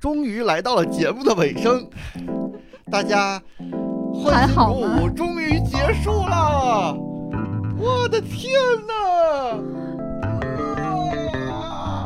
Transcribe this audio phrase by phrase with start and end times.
[0.00, 1.88] 终于来到了节目的尾声，
[2.90, 3.42] 大家
[4.14, 6.96] 欢庆鼓舞终于结束了！
[7.76, 8.52] 我的天
[8.86, 8.94] 哪！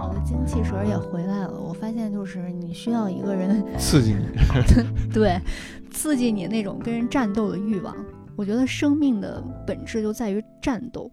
[0.09, 1.61] 我的精气神也回来了。
[1.61, 4.27] 我发现，就是你需要一个人刺激你，
[5.13, 5.39] 对，
[5.91, 7.95] 刺激你那种跟人战斗的欲望。
[8.37, 11.11] 我觉得生命的本质就在于战斗。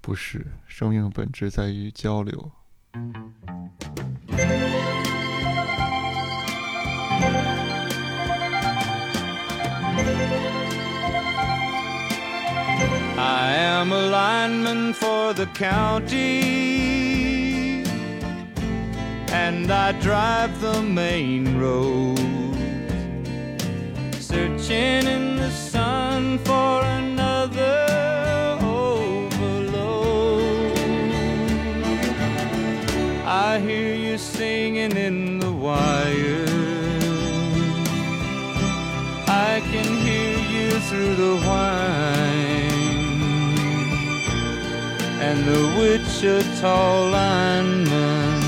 [0.00, 2.50] 不是，生命本质在于交流。
[14.66, 16.24] For the county,
[19.28, 22.18] and I drive the main road,
[24.18, 27.86] searching in the sun for another
[28.60, 29.56] overload.
[33.24, 36.44] I hear you singing in the wire.
[39.28, 41.95] I can hear you through the whine
[45.28, 48.42] and the Wichita lineman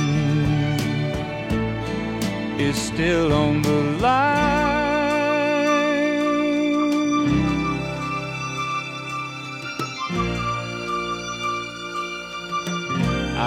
[2.60, 4.78] is still on the line.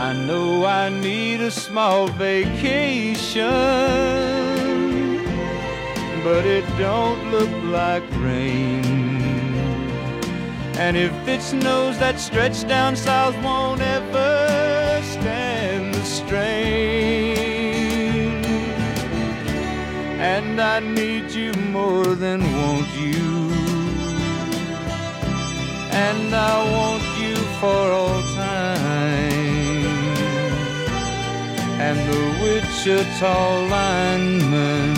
[0.07, 3.47] I know I need a small vacation,
[6.25, 8.90] but it don't look like rain.
[10.83, 17.37] And if it snows, that stretch down south won't ever stand the strain.
[20.33, 23.51] And I need you more than want you.
[26.09, 29.35] And I want you for all time.
[31.87, 33.37] And the Wichita
[33.75, 34.97] lineman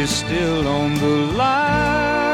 [0.00, 2.33] is still on the line.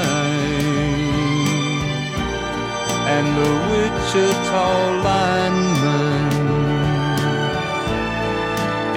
[3.35, 4.67] the Wichita
[5.05, 6.33] lineman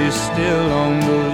[0.07, 1.34] is still on the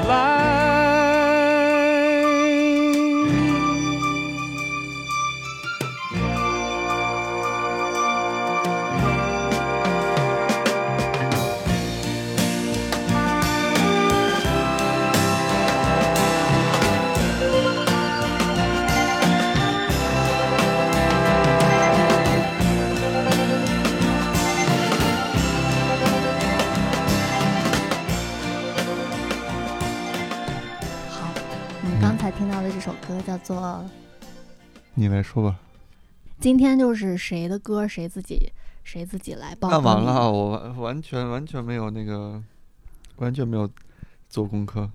[35.20, 35.60] 来说吧。
[36.38, 38.50] 今天就是谁的歌，谁自己
[38.82, 39.68] 谁自己来报。
[39.68, 42.42] 那完了，我完完全完全没有那个，
[43.16, 43.70] 完全没有
[44.30, 44.90] 做功课。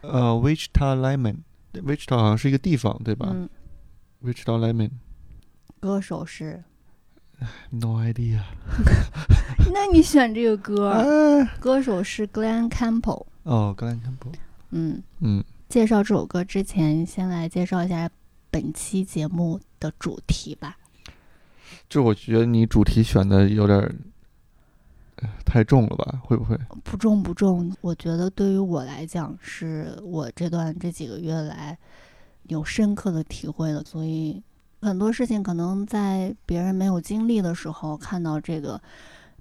[0.00, 3.28] 呃，Wichita Lemon，Wichita 好像是一个地方，对吧？
[3.30, 3.48] 嗯。
[4.24, 4.90] Wichita Lemon，
[5.78, 6.64] 歌手是
[7.70, 8.40] ？No idea。
[9.72, 13.26] 那你选这个歌，啊、歌手是 Glenn Campbell。
[13.44, 14.34] 哦，Glenn Campbell。
[14.70, 15.44] 嗯嗯。
[15.68, 18.10] 介绍这首歌之前，先来介绍一下
[18.52, 20.76] 本期节目的主题吧。
[21.88, 23.98] 就我觉得你主题选的有点
[25.44, 26.20] 太重了吧？
[26.22, 26.56] 会不会？
[26.84, 31.76] 不重不重，我觉得对于我来讲，是我这段这几个月来
[32.44, 33.82] 有深刻的体会的。
[33.84, 34.42] 所以
[34.80, 38.80] 很多事情可能在别人没有经历的时候，看到这个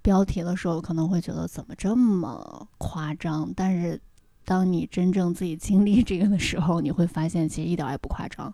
[0.02, 3.52] 标题的时候，可能会觉得怎么这么夸张？
[3.56, 4.00] 但是
[4.46, 8.54] 当你真正自己经历这个的时候，你会发现其实一点也不夸张，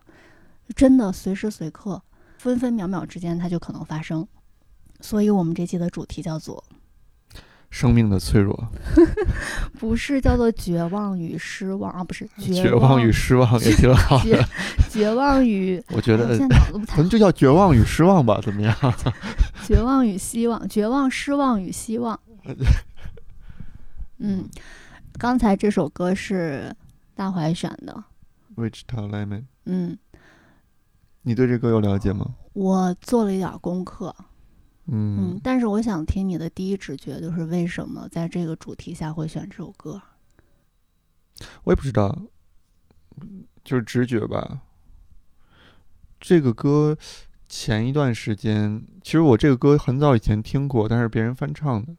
[0.76, 2.02] 真的随时随刻、
[2.38, 4.28] 分分秒秒之间它就可能发生。
[5.00, 6.64] 所以我们这期的主题叫做。
[7.70, 8.58] 生命的脆弱，
[9.78, 14.42] 不是叫做绝望与失望啊，不是 绝望与失望也挺好的。
[14.90, 18.74] 绝望与 我觉得现在脑子不可能就叫绝望与失望吧，怎么样？
[19.68, 22.18] 绝望与希望，绝望、失望与希望。
[24.20, 24.48] 嗯，
[25.20, 26.74] 刚才这首歌是
[27.16, 28.02] 大怀选的
[28.56, 29.44] ，Wichita Lemon。
[29.66, 29.98] 嗯，
[31.28, 32.26] 你对这歌有了解吗？
[32.54, 34.16] 我做了一点功课，
[34.86, 40.02] 嗯嗯，但是我想听你的第一直觉，就是为什么在这个主题下会选这首歌？
[41.66, 42.18] 我也不知道，
[43.66, 44.62] 就是直觉吧。
[46.18, 46.98] 这个歌
[47.50, 51.94] 前一段时间，其实我这个歌很早以前听过，但是别人翻唱的，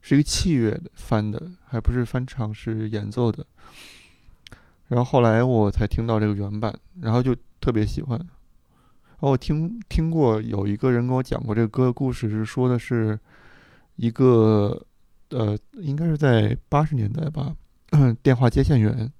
[0.00, 3.44] 是一个器乐的翻的，还不是翻唱，是演奏的。
[4.86, 8.24] 然后后来我才听到这个原版，然后就特别喜欢。
[9.20, 13.18] 然后我听听过有一个人跟我讲过这个歌的故事，是说的是
[13.96, 14.82] 一个
[15.28, 17.54] 呃，应该是在八十年代吧，
[18.22, 19.12] 电话接线员。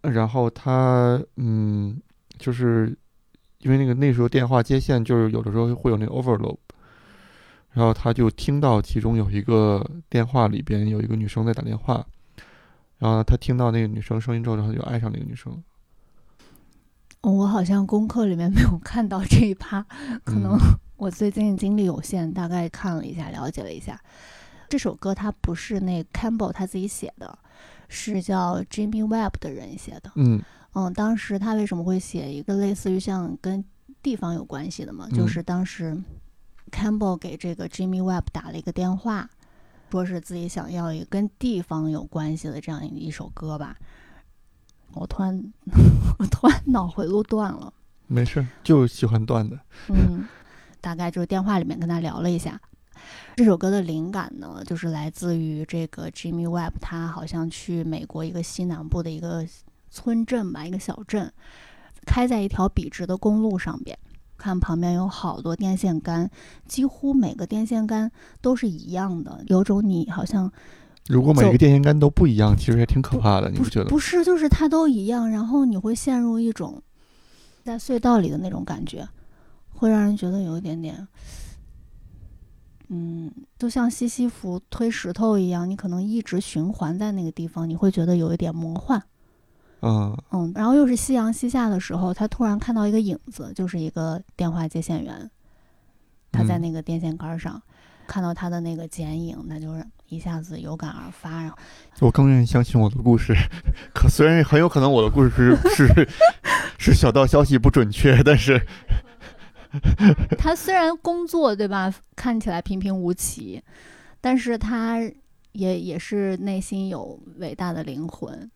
[0.00, 2.00] 然后他嗯，
[2.38, 2.96] 就是
[3.58, 6.56] 因为那个那时候电话接线就是有的时候会有那个 overload，
[7.72, 12.06] 然后他就听到其中有一个电话里边有一个女生在打电话，
[12.98, 15.62] 然后他听到那个女生声音之后，然后就爱上那个女生。
[17.32, 19.82] 我好像功课里面没有看到这一趴，
[20.24, 20.58] 可能嗯
[20.96, 24.00] 我最近精力有限，大概看了一下，了解了一下。
[24.68, 27.38] 这首歌它不是那 Campbell 他自己写的，
[27.88, 30.12] 是叫 Jimmy Webb 的人写的。
[30.16, 30.42] 嗯
[30.74, 33.64] 嗯，当时他为什么会写一个类似于像跟
[34.02, 35.08] 地方有关系的嘛？
[35.10, 35.96] 就嗯是当时
[36.70, 39.30] Campbell 给这个 Jimmy Webb 打了一个电话，
[39.90, 43.76] 说是自己想要一个跟地方有关系的这样一首歌吧。
[44.94, 45.52] 我突然，
[46.18, 47.72] 我突然脑回路断了。
[48.06, 49.58] 没事儿，就喜欢断的。
[49.88, 50.26] 嗯，
[50.80, 52.60] 大概就是电话里面跟他聊了一下。
[53.36, 59.44] 这首歌的灵感呢，就是来自于这个 Jimmy Webb，他好像去美国一个西南部的一个
[59.90, 61.32] 村镇吧，一个小镇，
[62.06, 63.98] 开在一条笔直的公路上边，
[64.36, 66.30] 看旁边有好多电线杆，
[66.66, 70.50] 几乎每个电线杆都是一样的，有种你好像
[71.08, 73.90] 如果每走个电线杆都不一样，其实也挺可怕的，你不不觉得？
[73.90, 76.82] 不是，就是它都一样，然后你会陷入一种
[77.62, 79.06] 在隧道里的那种感觉，
[79.74, 81.06] 会让人觉得有一点点，
[82.88, 89.02] 嗯，就像西西弗推石头一样，你可能一直循环在那个地方，你会觉得有一点魔幻。
[89.82, 95.30] 嗯嗯，然后又是夕阳西下的时候，他突然看到一个影子，就是一个电话接线员，
[96.32, 97.62] 他在嗯那个电线杆上、
[98.06, 101.56] 看到他的那个剪影，那就是一下子有感而发，然后
[102.00, 103.34] 我更愿意相信我的故事。
[103.94, 106.08] 可虽然很有可能我的故事是 是
[106.78, 108.60] 是小道消息不准确，但是
[110.38, 113.62] 他虽然工作对吧，看起来平平无奇，
[114.20, 115.00] 但是他
[115.52, 118.50] 也也是内心有伟大的灵魂。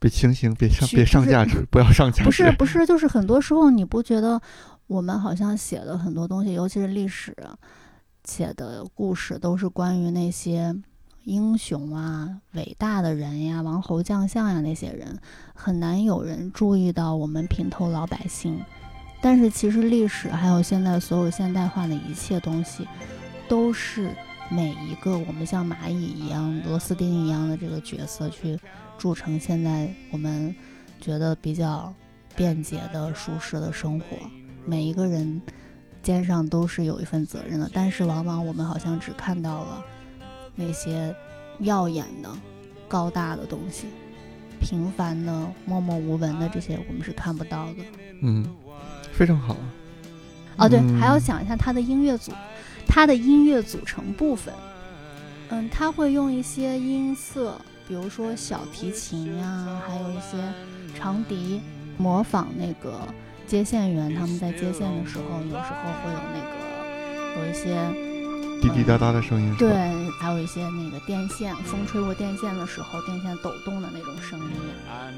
[0.00, 2.24] 别清醒，别上别上价值，不要上价值。
[2.24, 4.40] 不是不是，就是很多时候你不觉得
[4.86, 7.34] 我们好像写的很多东西，尤其是历史
[8.24, 10.74] 写的故事，都是关于那些
[11.24, 15.18] 英雄啊、伟大的人呀、王侯将相呀那些人，
[15.54, 18.60] 很难有人注意到我们平头老百姓。
[19.22, 22.86] 但是其实历史还有现在所有现代化的一切东西，
[23.48, 24.14] 都是
[24.50, 28.58] 每一个我们像蚂蚁一样、螺丝钉一样的这个角色去
[28.98, 30.54] 铸成现在我们
[31.00, 31.92] 觉得比较
[32.36, 34.04] 便捷的、舒适的生活。
[34.66, 35.40] 每一个人
[36.04, 39.84] 肩上都是有一份责任的，但是往往我们好像只看到了
[40.54, 41.12] 那些
[41.60, 42.30] 耀眼的、
[42.86, 43.86] 高大的东西，
[44.60, 45.32] 平凡的、
[45.64, 47.76] 默默无闻的这些我们是看不到的。
[48.22, 48.46] 嗯，
[49.12, 49.56] 非常好。
[50.56, 52.30] 哦，对，嗯还要讲一下他的音乐组，
[52.86, 54.54] 他的音乐组成部分。
[55.48, 60.38] 嗯，他会用一些音色，比如说小提琴呀、还有一些
[60.96, 61.60] 长笛，
[61.98, 63.00] 模仿那个
[63.46, 67.76] 接线员他们在接线的时候，有时候会有那个有一些
[68.60, 69.70] 滴滴答答的声音是对？，
[70.18, 74.46] 还有一些那个电线，风吹过电线的时候，电线抖动的那种声音，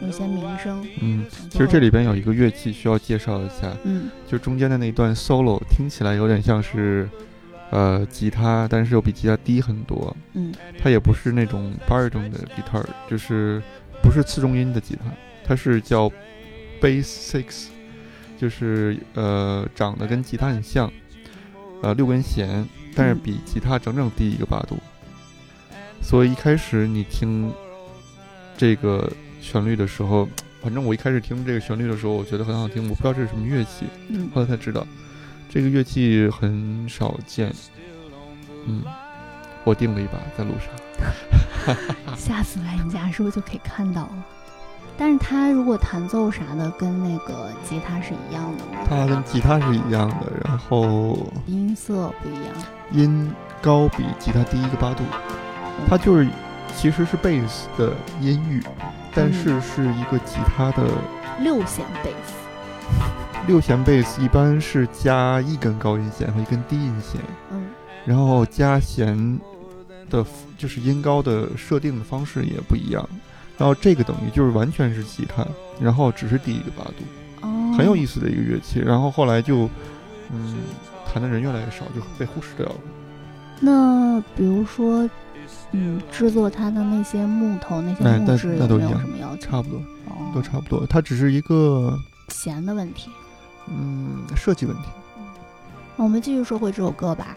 [0.02, 0.82] 有一些鸣声。
[1.00, 7.08] 嗯，嗯其实这里边有一个乐器需要介绍一下，嗯就中间的那段 solo 听起来有点像是，
[7.70, 10.14] 呃，吉他，但是又比吉他低很多。
[10.32, 10.52] 嗯
[10.82, 13.62] 它也不是那种 baritone 的 guitar，就是
[14.02, 15.10] 不是次中音的吉他，
[15.46, 16.10] 它是叫
[16.80, 17.66] bass six，
[18.38, 20.90] 就是呃长得跟吉他很像，
[21.82, 24.76] 呃六根弦，但是嗯比吉他整整低一个八度。
[26.02, 27.52] 所以一开始你听
[28.56, 30.28] 这个旋律的时候，
[30.62, 34.86] 反正我一开始听这个旋律的时候，我觉得很好听，我不知道这是什么乐器，嗯，后来才知道，
[35.50, 37.52] 这个乐器很少见。
[38.66, 38.82] 嗯，
[39.64, 40.68] 我订了一把在路上。
[42.16, 44.26] 下次来你家是不是就可以看到了？
[44.98, 48.80] 但是他如果弹奏啥的，跟那个吉他是一样的吗？
[48.88, 52.54] 它跟吉他是一样的，然后音色不一样。
[52.92, 55.02] 音高比吉他低一个八度，
[55.88, 56.26] 它就是
[56.74, 58.62] 其实是贝斯的音域，
[59.14, 60.82] 但是是一个吉他的，
[61.40, 62.34] 六弦贝斯，
[63.46, 67.66] 六弦贝斯一般是加一根高音弦和一根低音弦，嗯
[68.04, 69.38] 然后加弦
[70.08, 70.24] 的，
[70.56, 73.06] 就是音高的设定的方式也不一样。
[73.58, 75.46] 然后这个等于就是完全是吉他，
[75.80, 77.04] 然后只是低一个八度，
[77.42, 78.80] 哦，很有意思的一个乐器。
[78.80, 79.68] 然后后来就，
[80.30, 80.56] 嗯，
[81.06, 82.74] 弹的人越来越少，就被忽视掉了。
[83.60, 85.08] 那比如说，
[85.72, 89.42] 嗯，制作它的那些木头那些木质有没有什么要求？
[89.42, 90.86] 差不多，哦，都差不多。
[90.86, 91.98] 它只是一个，
[92.28, 93.10] 弦的问题。
[93.68, 94.82] 嗯，设计问题。
[95.96, 97.34] 我们继续说回这首歌吧，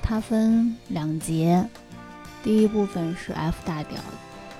[0.00, 1.62] 它分两节，
[2.42, 3.98] 第一部分是 F 大调，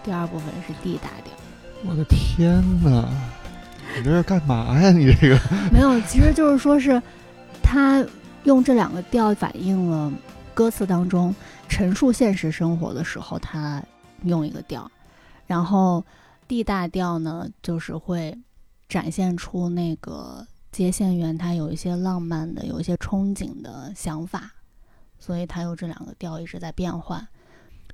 [0.02, 1.34] 第二部分是 D 大调。
[1.84, 3.08] 我的天哪！
[3.96, 4.90] 你这是干嘛呀？
[4.90, 5.40] 你这个，
[5.72, 7.00] 没有，其实就是说是
[7.62, 8.04] 他
[8.44, 10.12] 用这两个调反映了
[10.54, 11.34] 歌词当中
[11.68, 13.82] 陈述现实生活的时候，他
[14.24, 14.90] 用一个调，
[15.46, 16.04] 然后
[16.46, 18.36] D 大调呢，就是会
[18.88, 24.50] 展现出那个接线员他有一些浪漫的、有一些憧憬的想法，
[25.18, 27.26] 所以他有这两个调一直在变换。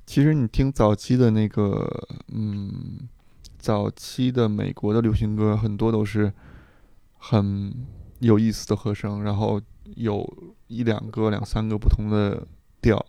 [0.07, 3.09] 其实你听早期的那个，嗯，
[3.59, 6.33] 早期的美国的流行歌，很多都是
[7.19, 7.87] 很
[8.21, 9.61] 有意思的和声，然后
[9.97, 10.27] 有
[10.69, 12.47] 一两个、两三个不同的
[12.81, 13.05] 调，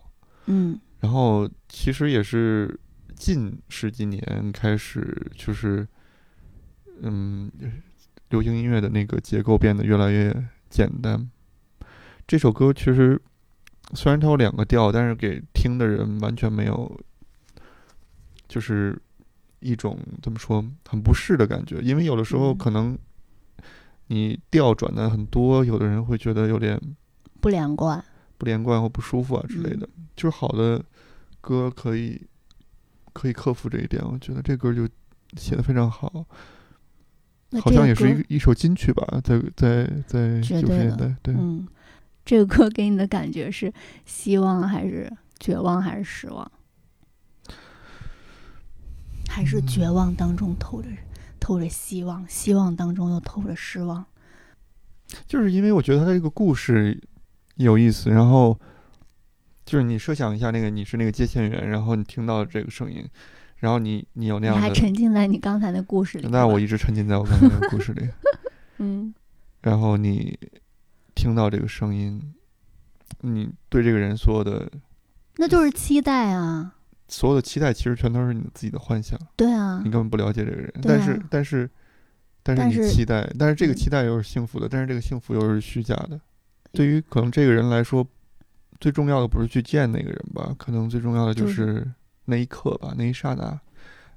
[0.46, 2.80] 嗯然后其实也是
[3.14, 5.86] 近十几年开始，就是
[7.02, 7.52] 嗯，
[8.30, 10.34] 流行音乐的那个结构变得越来越
[10.70, 11.30] 简单。
[12.26, 13.20] 这首歌其实
[13.94, 17.00] 虽然它有两个调，但是给听的人完全没有，
[18.48, 19.00] 就是
[19.60, 22.58] 一种怎么说很不适的感觉，因为有的时候嗯。
[22.58, 22.98] 可能
[24.08, 26.80] 你调转的很多，有的人会觉得有点
[27.40, 28.04] 不连贯。
[28.38, 29.88] 不连贯或不舒服啊之类的。
[30.14, 30.80] 就是好的
[31.40, 32.20] 歌可以
[33.12, 34.88] 可以克服这一点，我觉得这歌就
[35.36, 36.24] 写的非常好，
[37.60, 41.66] 好像也是一一首金曲吧，在在在九十年代，对，嗯，
[42.26, 43.72] 这个歌给你的感觉是
[44.04, 46.50] 希望还是绝望还是失望？
[49.28, 50.88] 还是嗯绝望当中透着
[51.38, 54.04] 透着希望，希望当中又透着失望？
[55.26, 57.00] 就是因为我觉得他这个故事
[57.54, 58.58] 有意思，然后
[59.64, 63.08] 就是你设想一下，那个你是那个接线员，然后你听到这个声音，
[63.58, 66.26] 然后你你有那样你还，沉浸在你刚才的故事里？
[66.28, 68.08] 那我一直沉浸在我刚才的故事里，
[68.78, 69.14] 嗯
[69.62, 70.36] 然后你
[71.16, 72.22] 听到这个声音，
[73.22, 74.70] 你对这个人所有的
[75.38, 76.74] 那就是期待啊，
[77.08, 79.80] 所有的期待，其实全都是你自己的幻想，对啊。
[79.84, 80.80] 你，根本不了解这个人，啊。
[80.82, 81.68] 但是但是
[82.42, 83.76] 但是你期待，但是这个嗯。
[83.76, 86.20] 期待又是幸福的，但是这个幸福又是虚假的。
[86.72, 88.06] 对于可能这个人来说，
[88.80, 91.92] 最重要的不是去见那个人吧，可能最重要的就就是是
[92.26, 93.58] 那一刻吧，那一刹那，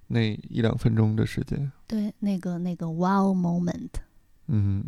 [0.08, 1.72] 那一两分钟的时间。
[1.88, 3.90] 对那个那个 wow moment。
[4.48, 4.84] 嗯，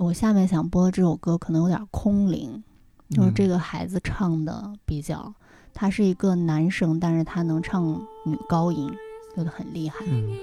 [0.00, 2.62] 我下面想播的这首歌可能有点空灵，
[3.10, 5.34] 就是嗯这个孩子唱的比较，
[5.74, 8.88] 他是一个男生，但是他能唱女高音，
[9.34, 10.04] 觉得很厉害。
[10.08, 10.36] 嗯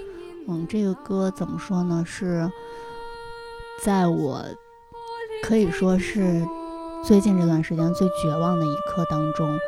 [0.48, 2.04] 嗯，这个歌怎么说呢？
[2.06, 2.50] 是
[3.82, 4.44] 在我
[5.42, 6.46] 可以说是
[7.02, 9.58] 最近这段时间最绝望的一刻当中，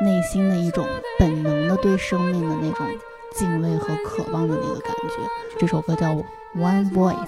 [0.00, 0.86] 内心的一种
[1.18, 2.86] 本能的对生命的那种
[3.34, 5.58] 敬畏和渴望的那个感觉。
[5.58, 6.14] 这首歌叫
[6.56, 7.26] 《One Voice》。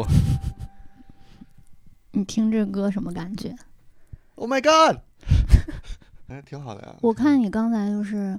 [2.12, 3.54] 你听这歌什么感觉
[4.34, 4.98] ？，Oh my God，
[6.28, 6.94] 哎，挺好的呀。
[7.00, 8.38] 我看你刚才就是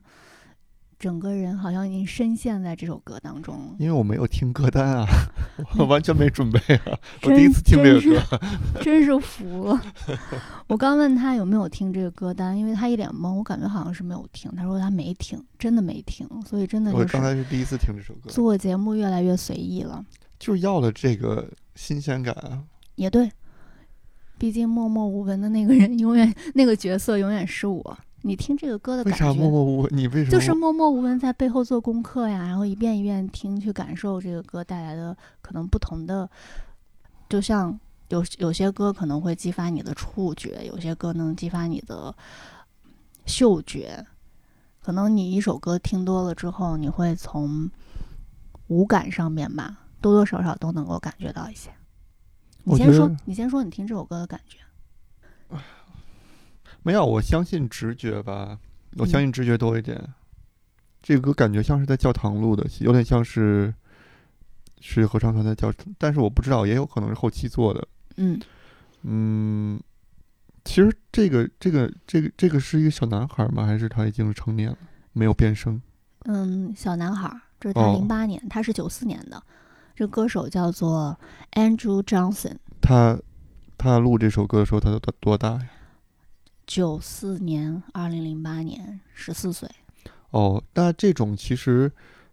[1.00, 3.75] 整个人好像已经深陷在这首歌当中了。
[3.79, 5.05] 因为我没有听歌单啊，
[5.77, 8.22] 我完全没准备啊，我第一次听这个歌。
[8.81, 9.81] 真是服了。
[10.67, 14.51] 我刚问他有没有听这个歌单，因为他一脸懵，我感觉好像是没有听。
[14.55, 20.05] 他说他没听，真的没听，所以真的我刚就是才是第一次听这首歌，做节目越来越随意了。
[20.43, 22.62] 就是要了这个新鲜感啊。
[22.95, 23.31] 也对，
[24.38, 27.97] 毕竟默默无闻的那个人，永远那个角色永远是我。
[28.23, 29.97] 你听这个歌的感为啥默觉，默无闻？
[29.97, 36.29] 你为什么就是默默无闻在背后做功课呀，然后一遍一遍听，去感受这个歌带来的可能不同的，
[37.29, 42.13] 就像有有些歌可能会激发你的触觉，有些歌能激发你的
[43.25, 44.05] 嗅觉。
[44.81, 47.69] 可能你一首歌听多了之后，你会从
[48.67, 51.72] 五感上面吧，多多少少都能够感觉到一些。
[52.63, 54.60] 你先说，你先说你听这首歌的感觉。
[56.83, 58.60] 没有，我相信直觉吧，
[58.98, 59.98] 我嗯相信直觉多一点。
[61.01, 63.74] 这个歌感觉像是在教堂录的，有点像是
[64.81, 67.88] 是合唱团在教堂，但是我不知道，也有可能是后期做的。
[68.17, 68.39] 嗯，
[69.03, 69.79] 嗯，
[70.65, 73.65] 其实这个这个这个这个是一个小男孩吗？
[73.65, 74.77] 还是他已经是成年了，
[75.13, 75.81] 没有变声？
[76.25, 79.41] 嗯，小男孩儿，这是他哦零八年，他是九四年的，
[79.95, 81.17] 这个歌手叫做
[81.53, 83.19] Andrew Johnson，他
[83.77, 85.70] 他录这首歌的时候，他多多大呀？
[86.65, 89.70] 九四年，二零零八年，十四岁。
[90.31, 91.91] 哦，那这种其实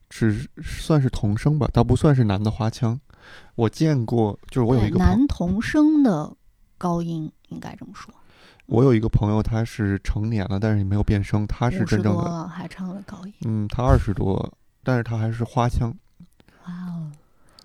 [0.08, 2.98] 只算是童声吧，倒不算是男的花腔。
[3.56, 6.32] 我见过，就是我有一个朋，男童声的
[6.78, 8.14] 高音，应该这么说。
[8.66, 14.50] 我有一个朋友，他是成年了，但是没有变声，他是真正的，还唱了高音，嗯，他二十多，
[14.82, 15.94] 但是他还是花腔。
[16.64, 17.12] 哇哦！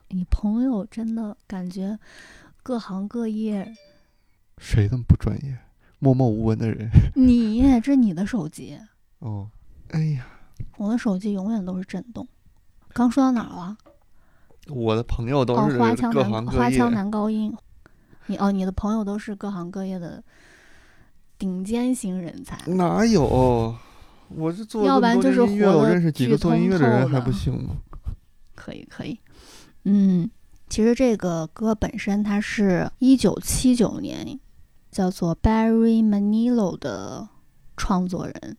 [0.09, 1.97] 你朋友真的感觉
[2.61, 3.75] 各行各业，
[4.57, 5.57] 谁那么不专业？
[5.99, 6.89] 默默无闻的人。
[7.15, 8.77] 你这是你的手机，
[9.19, 9.49] 哦，
[9.89, 10.27] 哎呀，
[10.77, 12.27] 我的手机永远都是震动。
[12.93, 13.77] 刚说到哪儿了？
[14.67, 16.57] 我的朋友都哦，是花腔各男行各业。
[16.59, 17.55] 花腔男高音。
[18.27, 20.23] 你哦，你的朋友都是各行各业的
[21.37, 22.57] 顶尖型人才。
[22.71, 23.75] 哪有？
[24.29, 27.75] 我是做要不然就是年音乐，活得我认识几个做音乐的人还不行吗？
[28.55, 29.19] 可以可以，
[29.85, 30.29] 嗯，
[30.67, 34.39] 其实这个歌本身它是一九七九年
[34.91, 37.27] 叫做 Barry Manilow 的
[37.77, 38.57] 创作人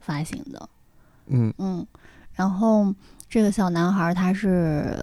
[0.00, 0.68] 发行的，
[1.26, 1.86] 嗯嗯，
[2.32, 2.94] 然后
[3.28, 4.96] 这个小男孩他是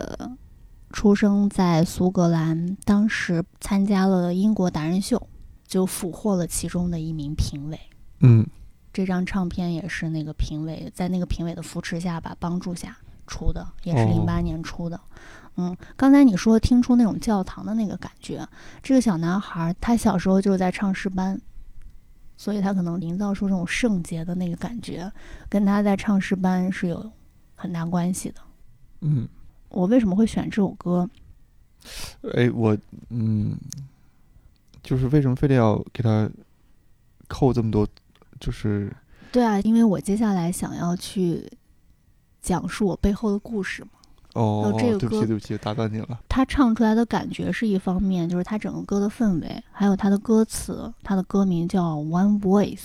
[0.92, 5.28] 出生在苏格兰，当时参加了英国达人秀，
[5.68, 7.80] 就俘获了其中的一名评委。
[8.22, 8.46] 嗯
[8.92, 15.00] 这张唱片也是那个评委在那个评委的扶持下吧，帮助下出的，也是哦零八年出的。
[15.60, 18.48] 嗯，刚才你说听出那种教堂的那个感觉，
[18.82, 21.38] 这个小男孩他小时候就是在唱诗班，
[22.38, 25.12] 所以他可能营造出这种圣洁的那个感觉，
[25.50, 27.12] 跟他在唱诗班是有
[27.56, 28.36] 很大关系的。
[29.02, 29.28] 嗯，
[29.68, 31.10] 我为什么会选这首歌？
[32.34, 32.78] 哎，我
[33.10, 33.58] 嗯，
[34.82, 36.30] 就是为什么非得要给他
[37.28, 37.86] 扣这么多？
[38.40, 38.96] 就是
[39.34, 41.52] 对啊，因为我接下来想要去
[42.42, 43.90] 讲述我背后的故事嘛。
[44.36, 46.20] 哦，这个歌对不起，对不起，打断你了。
[46.30, 52.78] 他唱出来的感觉是一方面，就是他整个歌的氛围，还有他的歌词，他的歌名叫《One Voice》。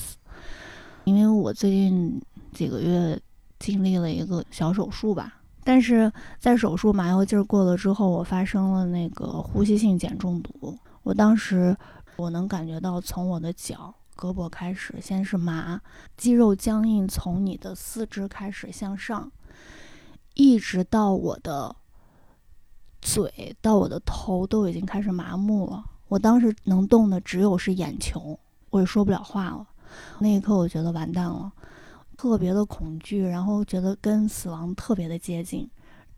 [1.04, 2.20] 因为我最近
[2.52, 3.20] 几个月
[3.58, 10.78] 经历了一个小手术吧，但是在手术麻药劲儿过了之后，我发生了那个呼吸性碱中毒。
[11.02, 11.76] 我当时
[12.16, 15.78] 我能感觉到从我的脚、胳膊开始，先是麻，
[16.16, 19.30] 肌肉僵硬，从你的四肢开始向上，
[20.34, 21.74] 一直到我的
[23.00, 25.84] 嘴到我的头都已经开始麻木了。
[26.08, 28.38] 我当时能动的只有是眼球，
[28.70, 29.66] 我也说不了话了。
[30.18, 31.52] 那一刻，我觉得完蛋了，
[32.16, 35.68] 特别的恐惧，然后觉得跟死亡特别的接近。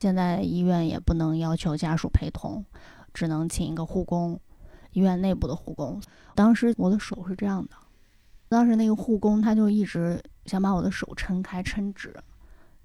[0.00, 2.64] 现在医院也不能要求家属陪同，
[3.14, 4.38] 只能请一个护工，
[4.92, 6.00] 医院内部的护工。
[6.35, 7.70] 当时我的手是这样的，
[8.48, 12.14] 当时那个护工他就一直想把我的手撑开、撑直，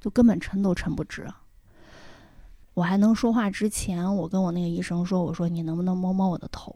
[0.02, 1.26] 就根本撑都撑不直。
[2.74, 6.76] 我还能说话之前，我跟我那个医生说：“我说你能不能摸摸我的头？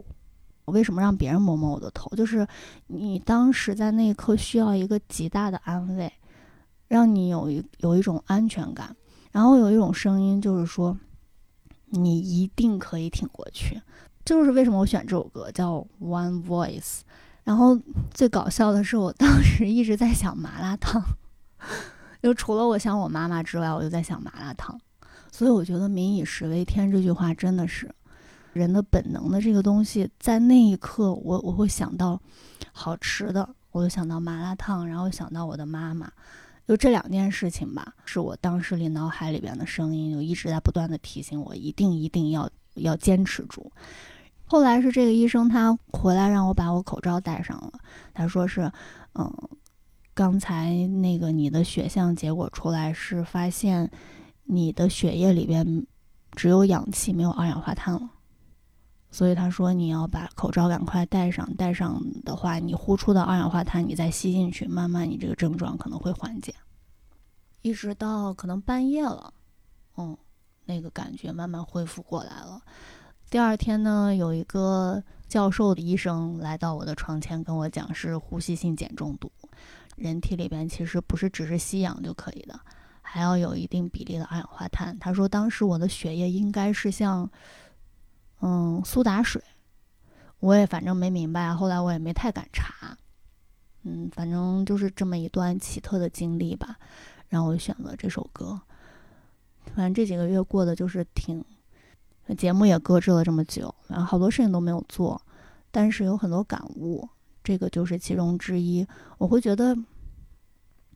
[0.65, 2.09] 我为什么让别人摸摸我的头？
[2.15, 2.47] 就是
[2.87, 6.11] 你当时在那一刻需要一个极大的安慰，
[6.87, 8.95] 让你有一有一种安全感。
[9.31, 10.97] 然后有一种声音就是说，
[11.87, 13.81] 你一定可以挺过去。
[14.23, 16.81] 就是为什么我选这首歌叫《One Voice》。
[17.43, 17.79] 然后
[18.11, 21.01] 最搞笑的是，我当时一直在想麻辣烫，
[22.25, 24.75] 就除了我想我妈妈之外，我就在想麻辣烫。
[25.31, 27.87] 所以我觉得“民以食为天”这句话真的是，
[28.51, 32.19] 人的本能的这个东西，在那一刻我我会想到
[32.71, 36.11] 好吃的，我就想到麻辣烫，然后想到我的妈妈。
[36.67, 43.71] 就这两件事情吧，是我当时里脑海里边的声音，就一直在不断的提醒我，一定一定要要坚持住。
[44.47, 47.73] 后来是这个医生他回来让我把我口罩戴上了，
[48.15, 48.71] 他说是，
[49.13, 49.31] 嗯，
[50.15, 53.91] 刚才那个你的血象结果出来是发现
[54.45, 55.85] 你的血液里边
[56.31, 58.09] 只有氧气没有二氧化碳了，
[59.11, 66.55] 所以他说你要把口罩赶快戴上，戴上的话你呼出的二氧化碳你再吸进去，慢慢你这个症状可能会缓解，
[67.61, 69.33] 一直到可能半夜了，
[69.97, 70.17] 嗯，
[70.63, 72.61] 那个感觉慢慢恢复过来了。
[73.29, 79.29] 第二天呢，有一个教授的医生来到我的床前跟我讲是呼吸性碱中毒，
[79.95, 82.59] 人体里边其实不是只是吸氧就可以的，
[83.01, 84.97] 还要有一定比例的二氧化碳。
[84.99, 87.29] 他说当时我的血液应该是像，
[88.41, 89.41] 嗯，苏打水，
[90.39, 92.97] 我也反正没明白，后来我也没太敢查，
[93.83, 96.77] 嗯，反正就是这么一段奇特的经历吧，
[97.29, 98.59] 然后我选了这首歌。
[99.73, 101.43] 反正这几个月过得就是挺。
[102.35, 105.21] 节目也搁置了这么久，然后好多事情都没有做，
[105.69, 107.07] 但是有很多感悟，
[107.45, 108.85] 这个就是其中之一。
[109.19, 109.77] 我会觉得，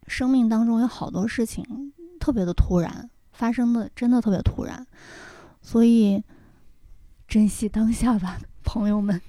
[0.08, 4.86] 生命当中有好多事情特别的突然发生的，真的特别突然，
[5.62, 6.22] 所以
[7.28, 9.22] 珍惜当下吧，朋友们。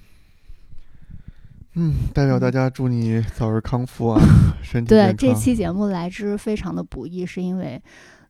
[1.75, 4.19] 嗯，代表大家祝你早日康复啊，
[4.61, 5.13] 身体对。
[5.13, 7.81] 这期节目来之非常的不易，是因为。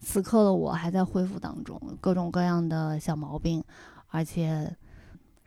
[0.03, 3.63] 此刻的我还在恢复当中，各种各样的小毛病，
[4.07, 4.75] 而且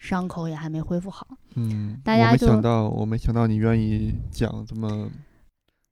[0.04, 1.26] 伤口也还没恢复好。
[1.54, 5.08] 嗯，大家就想到，我没想到你愿意讲这么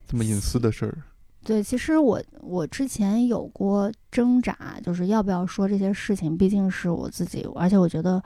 [0.07, 1.03] 这么隐私的事儿。
[1.43, 8.23] 对，其实我我之前有过挣扎，就是要不要说这些事情，毕竟是我自己，而且我觉得，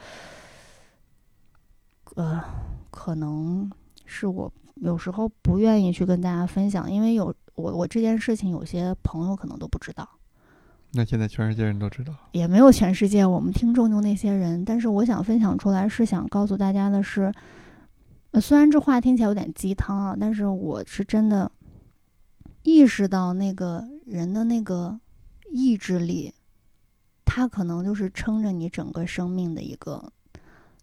[2.16, 2.42] 呃，
[2.90, 3.70] 可能
[4.04, 10.08] 是我有时候不愿意去跟大家分享，因为有我我这件事情，有些朋友可能都不知道。
[10.96, 12.14] 那现在全世界人都知道。
[12.32, 14.64] 也没有全世界，我们听众就那些人。
[14.64, 17.30] 但是我想分享出来，是想告诉大家的是，
[18.30, 21.52] 呃，虽然这话听起来有点鸡汤啊，但是我是真的
[22.62, 24.98] 意识到那个人的那个
[25.52, 26.32] 意志力，
[27.24, 30.10] 他可能就是撑着你整个生命的一个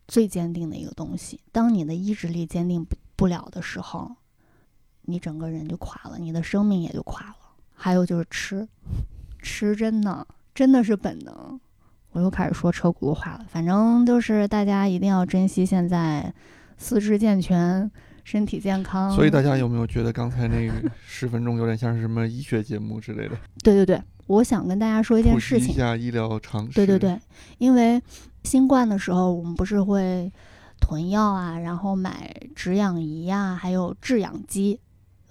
[0.08, 1.42] 最坚定的一个东西。
[1.52, 4.16] 当你的意志力坚定不不了的时候，
[5.02, 7.36] 你整个人就垮了，你的生命也就垮了。
[7.74, 8.68] 还有就是吃。
[9.44, 10.26] 吃真的
[10.56, 11.60] 真的是本能，
[12.14, 13.46] 我又开始说车轱辘话了。
[13.50, 16.34] 反正就是大家一定要珍惜现在，
[16.78, 17.92] 四肢健全，
[18.24, 19.12] 身体健康。
[19.12, 20.74] 所以大家有没有觉得刚才那个
[21.06, 23.36] 十分钟有点像是什么医学节目之类的？
[23.62, 25.70] 对对对，我想跟大家说一件事情。
[25.70, 26.74] 一下医疗常识。
[26.74, 27.20] 对对对，
[27.58, 28.02] 因为
[28.44, 30.32] 新冠的时候，我们不是会
[30.80, 34.80] 囤药啊，然后买止痒仪呀、还有制氧机，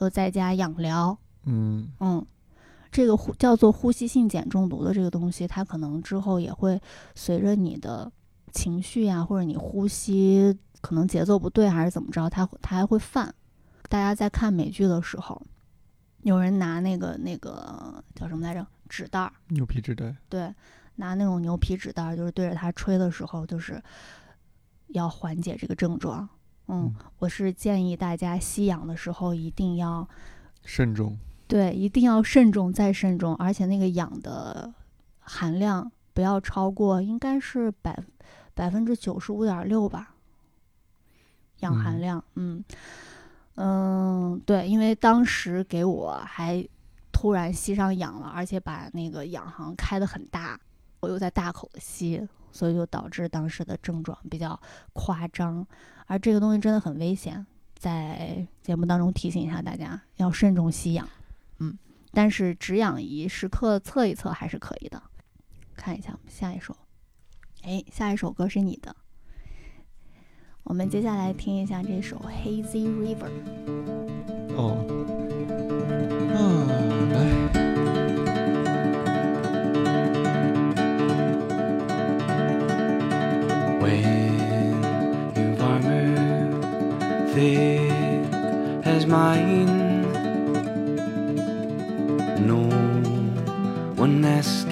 [0.01, 1.17] 又在家养疗。
[1.45, 2.25] 嗯嗯，
[2.93, 6.79] 这个呼叫做呼吸性碱中毒的这个东西，它可能之后也会
[7.15, 8.13] 随着你的
[8.53, 13.35] 情绪啊，或者你呼吸可能节奏不对还是怎么着，它它还会犯。
[13.89, 15.41] 大家在看美剧的时候，
[16.23, 20.15] 有人拿那个那个叫什么来着纸袋儿，牛皮纸袋。
[20.29, 20.55] 对，
[20.97, 23.83] 拿那种牛皮纸袋儿，就是对着它吹的时候，就是
[24.89, 26.29] 要缓解这个症状。
[26.67, 30.07] 嗯，嗯我是建议大家吸氧的时候一定要
[30.65, 31.19] 慎重。
[31.53, 34.73] 对，一定要慎重再慎重，而且那个氧的
[35.21, 38.03] 含量不要超过，应该是百
[38.55, 40.15] 百分之九十五点六吧，
[41.59, 42.25] 氧含嗯量。
[42.37, 42.65] 嗯
[43.57, 46.67] 嗯，对，因为当时给我还
[47.13, 50.59] 突然吸上氧了，而且把那个氧行开得很大，
[51.01, 54.59] 我又在大口的吸，所以就导致当时的症状比较
[54.95, 55.67] 夸张，
[56.07, 57.47] 而这个东西真的很危险。
[57.75, 61.07] 在节目当中提醒一下大家，要慎重吸氧。
[62.13, 65.03] 嗯，但是止痒仪时刻测一测还是可以的。
[65.75, 66.77] 看一下我们下一首，
[67.63, 68.95] 哎，下一首歌是你的。
[70.65, 73.29] 我们接下来听一下这首《Hazy River》。
[74.55, 74.77] 哦。
[76.33, 76.39] 啊，
[77.13, 77.17] 来。
[83.81, 86.53] When armor
[87.35, 88.31] thick
[88.85, 89.72] as mine,
[94.21, 94.69] nest.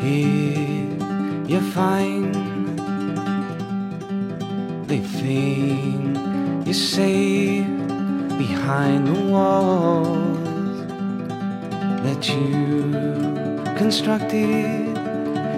[0.00, 0.86] Here
[1.46, 2.34] you find
[4.86, 6.16] the thing
[6.66, 7.62] you say
[8.38, 10.78] behind the walls
[12.04, 12.92] that you
[13.76, 14.96] constructed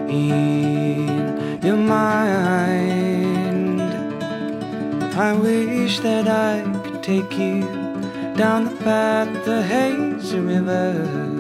[0.09, 3.25] in your mind.
[5.17, 7.61] I wish that I could take you
[8.37, 11.34] down the path the hazel river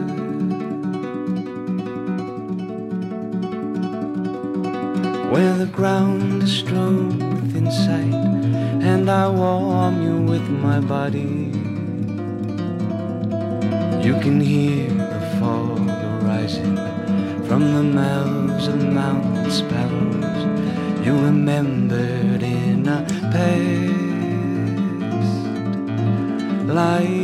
[5.35, 8.14] Where the ground is strewn with insight,
[8.90, 11.51] and I warm you with my body.
[14.07, 16.77] You can hear the fog arising
[17.49, 23.94] from the mouths of mountain sparrows you remembered in a past
[26.73, 27.24] life.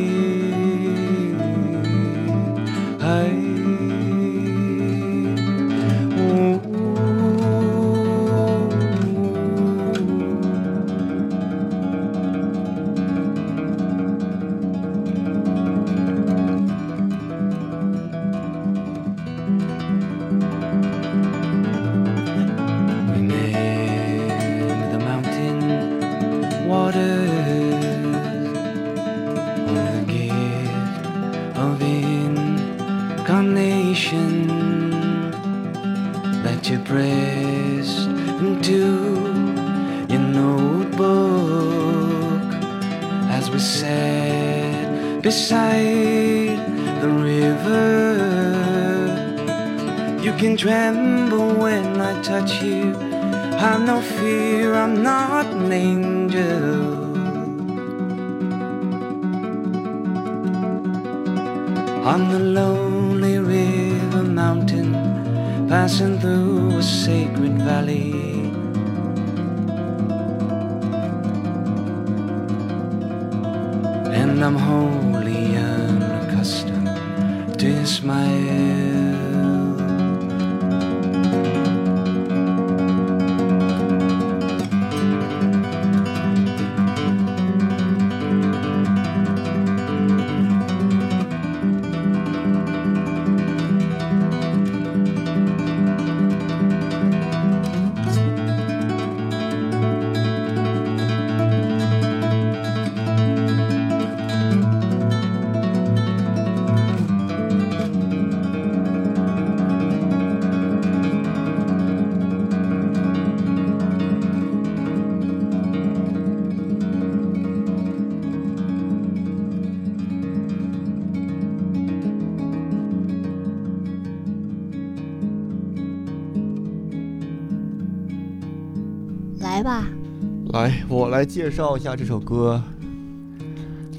[130.60, 132.62] 来，我来介绍一下这首歌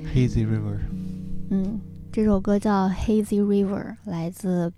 [0.13, 0.75] 《Hazy River》。
[1.49, 4.71] 嗯，这首歌叫《Hazy River》，来自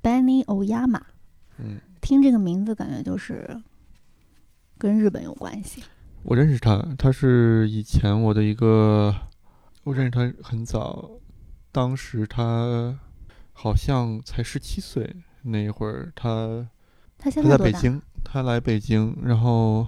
[0.00, 1.00] Benny Oyama。
[1.58, 3.60] 嗯，听这个名字感觉就是
[4.78, 5.82] 跟日本有关系。
[6.22, 9.12] 我认识他，他是以前我的一个，
[9.82, 11.10] 我认识他很早，
[11.72, 12.96] 当时他
[13.52, 16.64] 好像才十七岁那一会儿，他
[17.18, 17.50] 他现在？
[17.50, 19.84] 在北京，他来北京，然后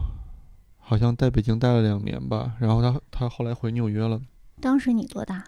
[0.89, 4.21] 好像在北京待了两年吧，然后他他后来回纽约了。
[4.61, 5.43] 当时你多大？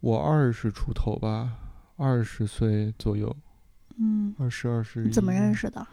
[0.00, 1.56] 我二十出头吧，
[1.96, 3.34] 二十岁左右，
[3.96, 5.02] 嗯，二十二十。
[5.02, 5.54] 你怎么认？
[5.54, 5.86] 识的？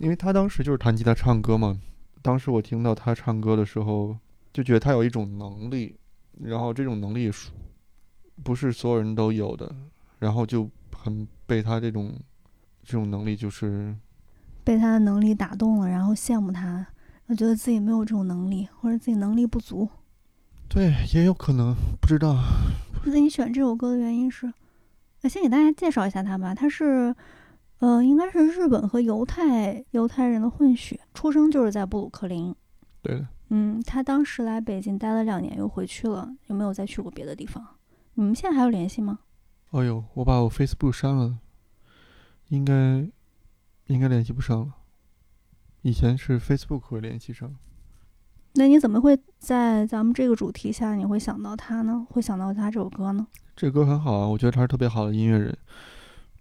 [0.00, 1.78] 因为他当时就是弹吉他唱歌嘛。
[2.20, 4.18] 当时我听到他唱歌的时候，
[4.52, 5.94] 就觉得他有一种能力，
[6.40, 7.50] 然后这种能力是
[8.42, 9.72] 不是所有人都有的，
[10.18, 12.12] 然后就很被他这种
[12.82, 13.94] 这种能力就是
[14.64, 16.84] 被他的能力打动了，然后羡慕他，
[17.30, 19.88] 我觉得自己没有这种能力，或者自己能力不足。
[20.68, 22.36] 对，也有可能不知道。
[23.06, 24.52] 那你选这首歌的原因是？
[25.20, 27.14] 那先给大家介绍一下他吧，他是，
[27.78, 32.52] 呃，应该是日本和犹太犹太人的混血，出生就是在布鲁克林。
[33.00, 37.64] 对的，嗯，他当时来北京待了两年，又回去了，有没有再去过别的地方？
[38.14, 39.20] 你们现在还有联系吗？
[39.70, 41.38] 哎呦，我把我 Facebook 删了，
[42.48, 43.08] 应该
[43.86, 44.74] 应该联系不上了。
[45.82, 47.56] 以前是 Facebook 会联系上。
[48.54, 52.06] 那你怎么会在咱们这个主题下，你会想到他呢？
[52.10, 53.26] 会想到他这首歌呢？
[53.54, 55.56] 这歌很好啊，我觉得他是特别好的音乐人。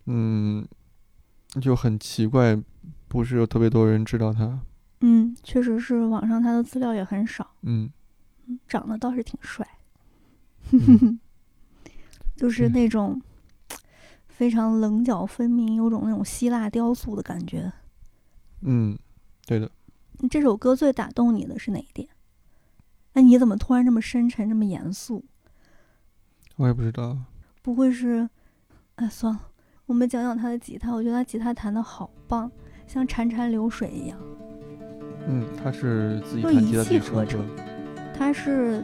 [0.05, 0.67] 嗯，
[1.61, 2.59] 就很奇怪，
[3.07, 4.59] 不是有特别多人知道他。
[5.01, 7.89] 嗯，确实是，网上他的资料也很少，嗯，
[8.67, 9.65] 长得倒是挺帅，
[10.71, 11.19] 嗯
[12.35, 13.21] 就是那种
[14.27, 17.71] 非常棱角分明，有种那种希腊雕塑的感觉。
[18.61, 18.97] 嗯，
[19.49, 19.67] 对的。
[20.29, 22.07] 这首歌最打动你的是哪一点？
[23.13, 25.25] 那你怎么突然这么深沉，这么严肃？
[26.57, 27.17] 我也不知道。
[27.63, 28.29] 不会是……
[28.97, 29.39] 哎，算了，
[29.87, 30.93] 我们讲讲他的吉他。
[30.93, 32.51] 我觉得他吉他弹的好棒，
[32.85, 34.19] 像潺潺流水一样。
[35.27, 38.13] 嗯，他是自己弹吉他自己气呵唱歌成。
[38.13, 38.83] 他是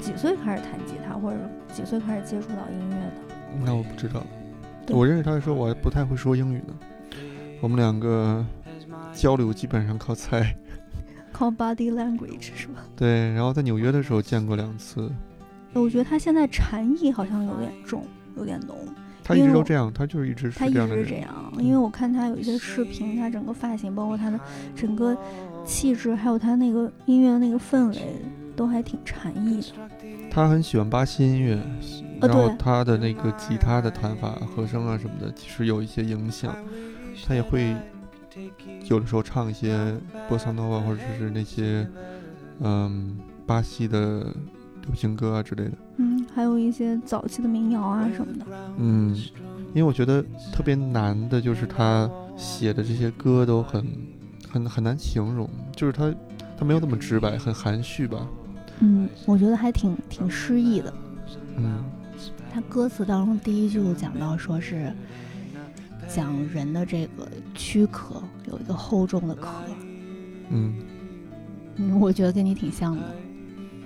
[0.00, 3.64] 几岁开始弹吉他，或者几岁开始接触到音乐的？
[3.64, 4.24] 那我不知道，
[4.90, 6.78] 我认识他的时候我还不太会说英语呢。
[7.60, 8.46] 我们两个
[9.12, 10.54] 交流基本上靠猜。
[11.32, 12.84] 靠 body language 是吧？
[12.96, 15.10] 对，然后在纽约的时候见过两次。
[15.74, 18.04] 我觉得他现在禅意好像有点重，
[18.36, 18.76] 有点浓。
[19.22, 21.04] 他一直都这样，他就是一直是他一这样的人。
[21.04, 24.40] 直这样，因为我看他有一些视频，他整个发型，包括他的
[24.74, 25.16] 整个
[25.64, 28.16] 气质，还有他那个音乐的那个氛围，
[28.56, 29.68] 都还挺禅意的。
[30.30, 31.60] 他很喜欢巴西音乐，
[32.20, 36.56] 呃然后对他的那个吉他的弹法、和声啊什么的，其实有一些影响。
[37.26, 37.76] 他也会
[38.88, 39.94] 有的时候唱一些
[40.28, 41.86] 波萨诺瓦或者是那些
[42.60, 44.20] 嗯巴西的
[44.82, 45.72] 流行歌啊之类的。
[45.96, 48.46] 嗯，还有一些早期的民谣啊什么的。
[48.76, 49.14] 嗯，
[49.74, 50.22] 因为我觉得
[50.52, 53.84] 特别难的就是他写的这些歌都很
[54.50, 56.14] 很很难形容，就是他
[56.56, 58.26] 他没有那么直白，很含蓄吧。
[58.80, 60.92] 嗯，我觉得还挺挺诗意的。
[61.56, 61.84] 嗯
[62.50, 64.92] 他歌词当中第一句就讲到说是
[66.08, 69.48] 讲人的这个躯壳有一个厚重的壳，
[70.48, 70.74] 嗯，
[71.76, 73.02] 嗯，我觉得跟你挺像的。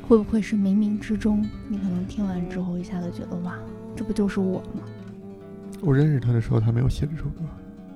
[0.02, 3.54] 会不会是冥冥之中，你可能听完之后一下子觉得哇，
[3.96, 4.82] 这不就是我吗？
[5.80, 7.42] 我认识他的时候，他没有写这首歌。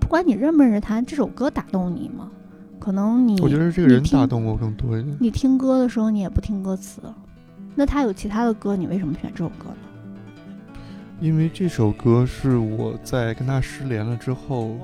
[0.00, 2.30] 不管你认不认识他，这首歌打动你吗？
[2.78, 5.16] 可能你我觉得这个人打动我更多一点。
[5.20, 7.02] 你听歌的时候你也不听歌词，
[7.74, 9.76] 那他有其他的歌，你为什么选这首歌呢？
[11.20, 14.76] 因为这首歌是我在跟他失联了之后，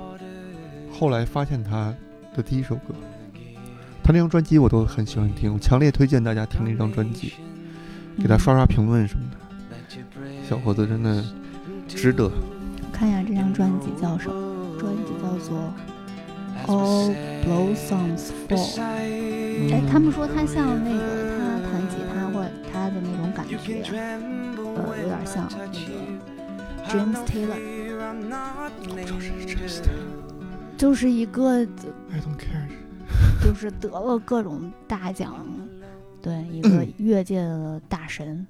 [0.90, 1.94] 后来发现他
[2.34, 2.94] 的第一首歌。
[4.02, 7.34] 他那张专辑我都很喜欢听，我强烈推荐大家听那张专辑，
[8.18, 9.36] 给他刷刷评论什么的。
[10.48, 11.22] 小伙子真的
[11.86, 12.30] 值得。
[12.92, 14.78] 看一下这张专辑叫什么？
[14.80, 15.72] 专辑叫做
[16.66, 17.14] 《All
[17.44, 18.74] Blossoms Fall》。
[18.80, 21.81] 哎，他们说他像那个他弹
[22.48, 25.72] 吉他的那种感觉，呃，有点像那个
[26.88, 27.58] James Taylor，
[30.76, 31.66] 就是一个。
[33.42, 35.44] 就是得了各种大奖，
[36.20, 38.46] 对，一个嗯乐界的大神。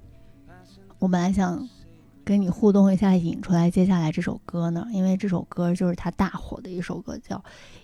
[0.99, 1.67] 我本来想
[2.23, 7.37] 跟你互动一下，引出来接下来这首歌呢，因为这首歌就是他大火的一首歌，叫《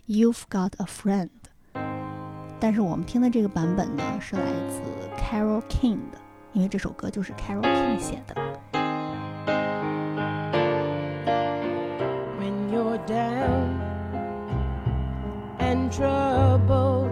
[0.07, 1.25] You've Got a Friend》。
[2.61, 4.81] 但是我们听的这个版本呢，是来自
[5.17, 6.17] Carol King 的，
[6.51, 8.35] 因为这首歌就是 Carol King 写的。
[12.37, 13.79] when you're down
[15.59, 17.08] and trouble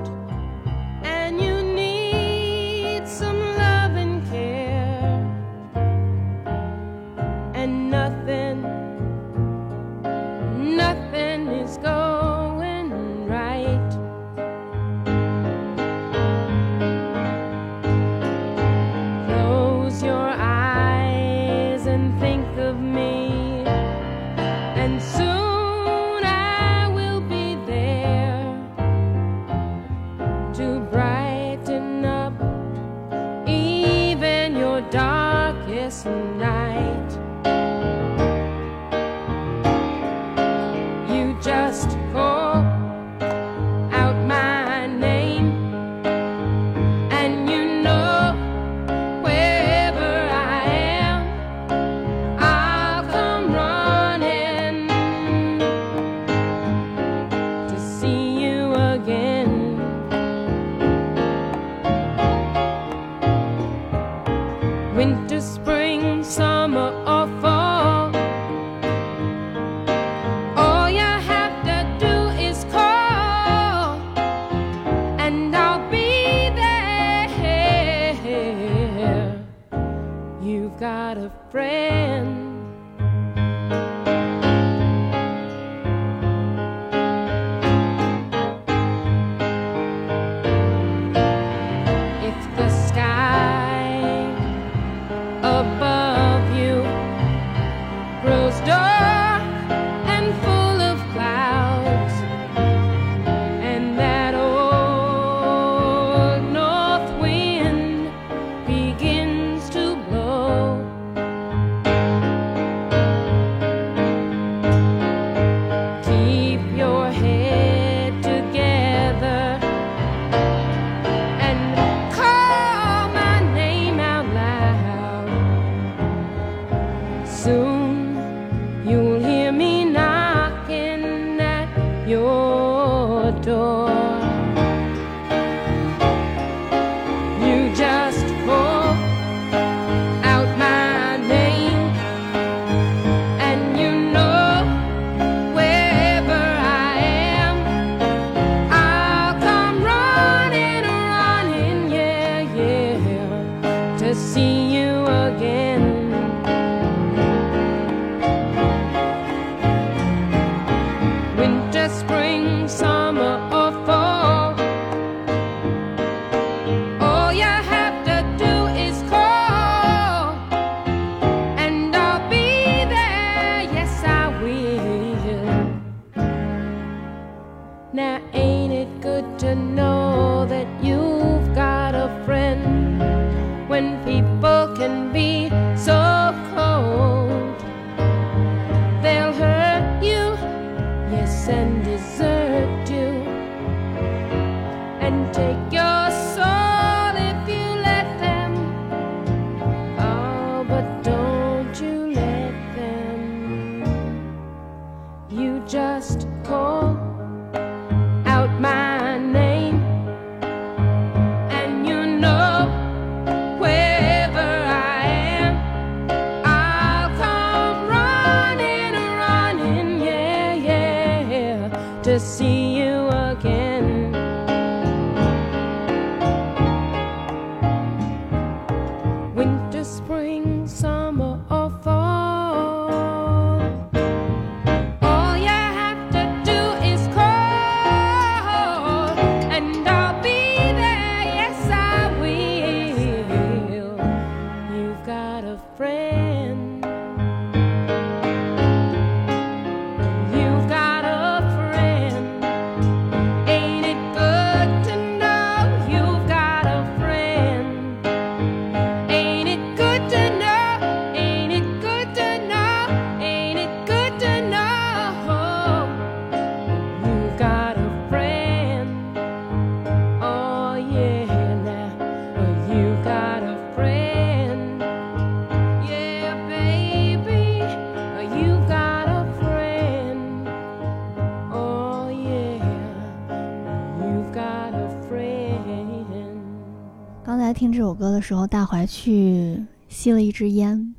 [287.97, 290.93] 歌的时候，大怀去吸了一支烟，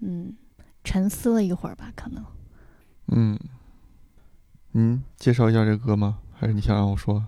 [0.00, 0.34] 嗯，
[0.84, 2.24] 沉思了一会儿吧，可能。
[3.08, 3.38] 嗯，
[4.72, 6.18] 嗯，介绍一下这歌吗？
[6.32, 7.24] 还是你想让我说？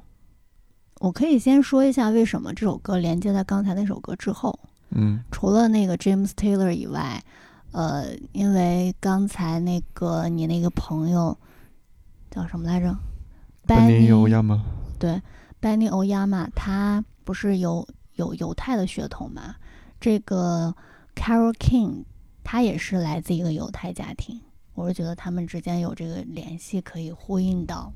[1.00, 4.58] 我可以先说一下为什么这首歌连接在刚才那首歌之后。
[4.90, 7.22] 嗯除了那个 James Taylor 以外，
[7.72, 11.36] 呃，因为刚才那个你那个朋友
[12.30, 12.96] 叫什么来着？
[13.66, 14.64] 班尼 Benny 有亚吗？
[14.98, 15.20] 对
[15.60, 17.86] ，Benny Oyama，他不是有
[18.16, 19.54] 有犹太的血统嘛？
[19.98, 20.74] 这个
[21.14, 22.04] Carol King，
[22.44, 24.40] 他也是来自一个犹太家庭。
[24.74, 27.90] 我是觉得他们之间有这个联系，可以呼应到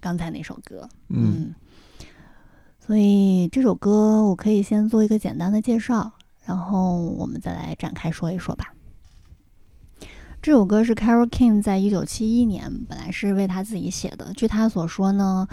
[0.00, 0.88] 刚才那首歌。
[1.08, 1.54] 嗯
[2.78, 6.10] 所以这首歌我可以先做一个简单的介绍，
[6.44, 8.74] 然后我们再来展开说一说吧。
[10.40, 14.32] 这首歌是 Carol King 在一九七一年本来是为他自己写的。
[14.32, 15.46] 据他所说呢，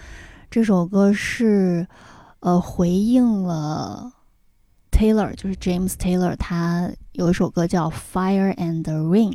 [0.50, 1.86] 这首歌是
[2.40, 4.12] 呃回应了
[4.90, 9.32] Taylor，就是 James Taylor，他有一首歌叫《Fire and Rain》，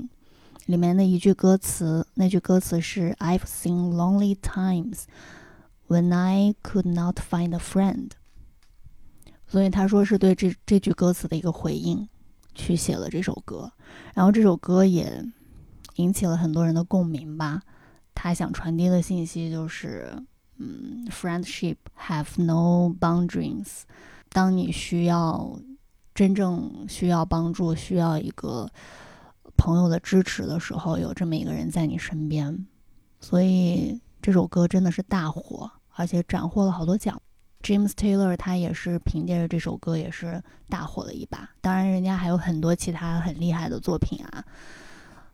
[0.65, 5.03] 里面的一句歌词，那句歌词是 "I've seen lonely times
[5.87, 8.11] when I could not find a friend"，
[9.47, 12.07] 所以他说是对这这句歌词的一个回应，
[12.53, 13.71] 去写了这首歌。
[14.13, 15.23] 然后这首歌也
[15.95, 17.61] 引起了很多人的共鸣吧。
[18.15, 20.23] 他想传递的信息就是，
[20.57, 21.77] 嗯，friendship
[22.07, 23.81] have no boundaries。
[24.29, 25.59] 当你需要
[26.13, 28.69] 真正需要帮助、需要一个
[29.57, 32.65] 朋友的支持的时候，有这么一个人在你身边。
[33.19, 37.21] 所以这首歌真的是大火，而且斩获了好多奖。
[37.61, 41.49] James Taylor 他也是凭借着这首歌也是大火了一把。
[41.61, 44.45] 当然，人家还有很多其他很厉害的作品啊，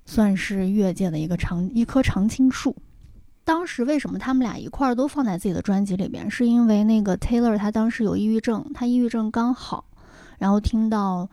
[0.05, 2.75] 算是乐界的一个常一棵常青树。
[3.43, 6.29] 当时为什么他们俩一块儿都放在自己的专辑里边？
[6.29, 9.85] 是因为那个 Taylor 他当时有抑郁症，他抑郁症刚好，
[10.37, 11.29] 然后听到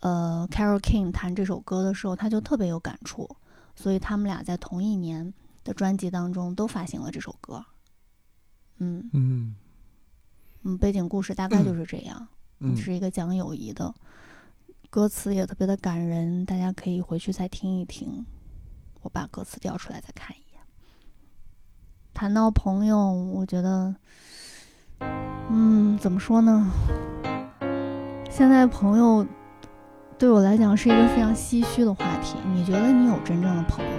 [0.00, 3.28] 呃 Carol King 弹这首歌的时候，他就特别有感触，
[3.74, 5.32] 所以他们俩在同一年
[5.62, 7.64] 的专辑当中都发行了这首歌。
[8.78, 9.54] 嗯嗯
[10.64, 13.94] 嗯，背景故事大概就是这样，嗯是一个讲友谊的，
[14.90, 18.26] 歌词也特别的感人，大家可以回去再听一听。
[19.02, 20.41] 我把歌词调出来再看一眼。
[22.14, 23.94] 谈到朋友，我觉得，
[25.50, 26.70] 嗯，怎么说呢？
[28.30, 29.26] 现在朋友
[30.18, 32.36] 对我来讲是一个非常唏嘘的话题。
[32.54, 33.96] 你觉得你有真正的朋友吗？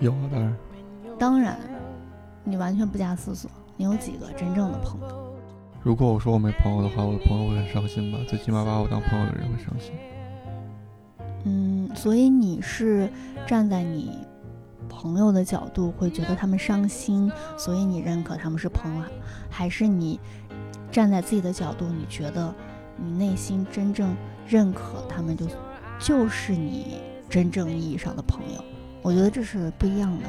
[0.00, 0.56] 有啊，当然，
[1.18, 1.58] 当然，
[2.44, 5.34] 你完全不加思索，你有几个真正的朋友？
[5.82, 8.18] 如果我说我没朋友的话，我的朋友会很伤心吧？
[8.26, 9.92] 最起码把我当朋友的人会伤心。
[11.44, 13.08] 嗯，所以你是
[13.46, 14.18] 站在你
[14.88, 19.02] 朋友的角度，会觉得他们伤心，所以你认可他们是朋友，
[19.50, 20.18] 还是你
[20.90, 22.52] 站在自己的角度，你觉得
[22.96, 24.16] 你内心真正
[24.46, 25.46] 认可他们就
[26.00, 28.64] 就是你真正意义上的朋友？
[29.02, 30.24] 我觉得这是不一样的。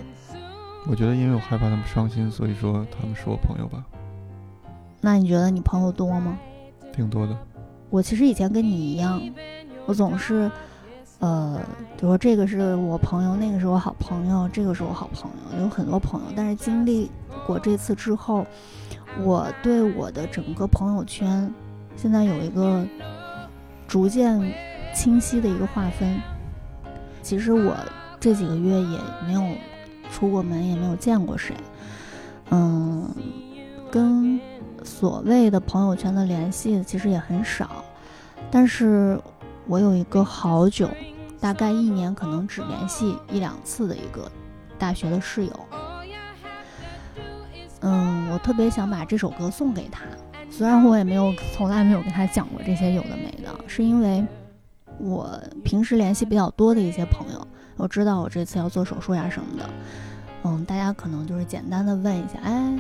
[0.88, 3.84] 我觉得因为我害怕他们伤心，所以说他们是我朋友吧。
[5.02, 6.38] 那你觉得你朋友多吗？
[6.94, 7.36] 挺多的。
[7.90, 9.22] 我其实以前跟你一样，
[9.86, 10.50] 我总是，
[11.20, 11.60] 呃，
[11.98, 16.28] 比如说这个是我朋友，那个是我好朋友，这个是我好朋友，有很多朋友。
[16.36, 17.12] 但是经历
[17.46, 18.46] 过这次之后，
[19.22, 21.54] 我对我的整个朋友圈
[21.98, 22.86] 现在有一个
[23.86, 24.40] 逐渐
[24.96, 26.20] 清晰的一个划分。
[27.22, 27.76] 其实我
[28.20, 29.44] 这几个月也没有
[30.10, 31.54] 出过门，也没有见过谁，
[32.50, 33.08] 嗯，
[33.92, 34.40] 跟
[34.84, 37.84] 所谓的朋友圈的联系其实也很少，
[38.50, 39.20] 但是
[39.70, 40.90] 我有一个好久，
[41.40, 44.30] 大概一年可能只联系一两次的一个
[44.80, 45.60] 大学的室友。
[47.82, 50.02] 嗯，我特别想把这首歌送给他，
[50.50, 54.26] 虽然我也没有从来没有跟他讲过这些有的没的，是因为
[54.98, 57.48] 我平时联系比较多的一些朋友，
[57.78, 59.70] 我知道我这次要做手术呀什么的，
[60.46, 62.80] 嗯，大家可能就是简单的问一下，哎。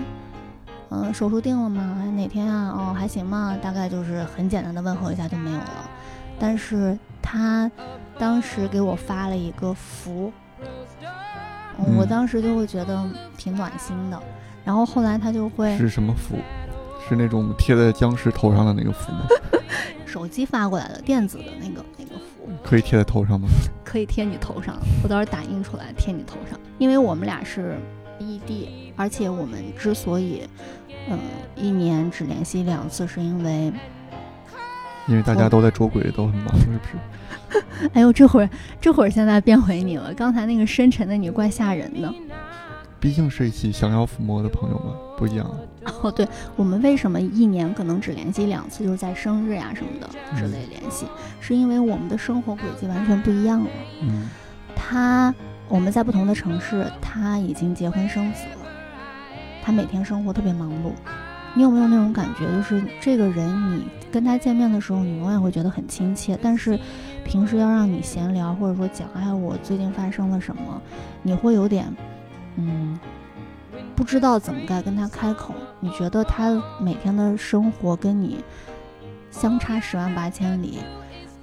[0.92, 1.96] 嗯，手术定了吗？
[2.00, 2.74] 还哪天啊？
[2.76, 3.56] 哦，还行吗？
[3.62, 5.90] 大概就是很简单的问候一下就没有了。
[6.40, 7.70] 但是他
[8.18, 10.32] 当时给我发了一个福，
[11.78, 13.06] 嗯我嗯当时就会觉得
[13.38, 14.20] 挺暖心的。
[14.64, 16.36] 然后后来他就会是什么符？
[17.08, 19.26] 是那种贴在僵尸头上的那个符吗？
[20.06, 23.48] 手机发过来的电子的那个那个符，可以贴在头上吗？
[23.84, 26.60] 可以贴你头上，我到时候打印出来贴你头上。
[26.78, 27.78] 因为我们俩是
[28.20, 30.48] 异地，而且我们之所以
[31.10, 31.18] 嗯
[31.56, 33.72] 一年只联系两次，是因为
[35.10, 37.60] 因为大家都在捉鬼，都很忙，是不是？
[37.94, 38.50] 哎呦，这会儿
[38.80, 42.14] 这会儿现在变回你了，刚才那个深沉的你怪吓人的。
[43.00, 45.50] 毕竟是一起降妖伏魔的朋友们，不一样。
[46.02, 50.08] 哦，对，我们为什么一年可能只联系两次，就是在生日呀什么的
[50.38, 51.08] 之类联系，
[51.40, 53.70] 是因为我们的生活轨迹完全不一样了。
[54.02, 54.30] 嗯，
[54.76, 55.34] 他
[55.68, 58.68] 我们在不同的城市，他已经结婚生子了，
[59.64, 60.92] 他每天生活特别忙碌。
[61.56, 66.80] 你有没有那种感觉，就是这个人，你跟他见面的时候，你永远会觉得很亲切，但是
[67.26, 70.82] 平时要让你闲聊，或者说讲，哎，我最近发生了什么，
[71.22, 71.92] 你会有点，
[72.56, 73.00] 嗯，
[73.96, 75.54] 不知道怎么该跟他开口。
[75.80, 78.44] 你觉得他每天的生活跟你
[79.32, 80.80] 相差十万八千里，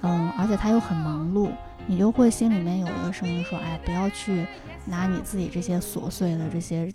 [0.01, 1.49] 嗯，而且他又很忙碌，
[1.85, 4.45] 你就会心里面有一个声音说：“哎，不要去
[4.85, 6.91] 拿你自己这些琐碎的、这些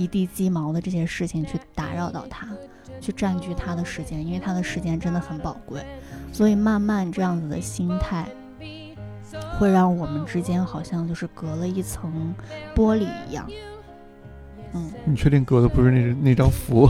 [0.00, 2.48] 一地鸡毛的这些事情去打扰到他，
[3.02, 5.84] 去占据他的时间，因为他的时间真的很宝贵。
[6.32, 8.26] 所以慢慢这样子的心态，
[9.58, 12.34] 会让我们之间好像就是隔了一层
[12.74, 13.46] 玻璃一样。
[14.72, 16.88] 嗯，你确定隔的不是那那张符？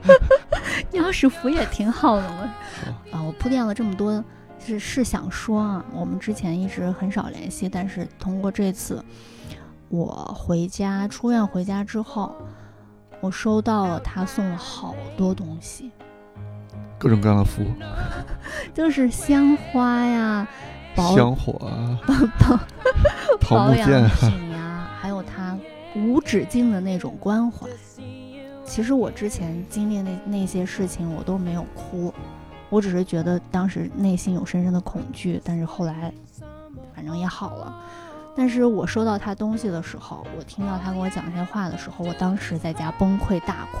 [0.92, 2.54] 你要是符也挺好的嘛。
[3.10, 4.22] 啊，我铺垫了这么多，
[4.58, 9.02] 是是想说啊，我们之前一直很少联系，但是通过这次
[9.92, 12.34] 我回家出院回家之后，
[13.20, 15.90] 我收到了他送了好多东西，
[16.98, 17.62] 各种各样的福，
[18.72, 20.48] 就是鲜花呀、
[20.96, 22.56] 保香火啊， 保
[23.38, 25.58] 桃保养木剑啊，品呀，还有他
[25.94, 27.68] 无止境的那种关怀。
[28.64, 32.14] 其实我之前经历那那些事情，我都没有哭，
[32.70, 36.10] 我只是觉得当时内心有深深的恐惧，但是后来
[36.94, 37.76] 反正也好了。
[38.34, 43.78] 但是我收到他东西的时候，我听到他跟我讲这些话的时候，我当时在家崩溃大哭。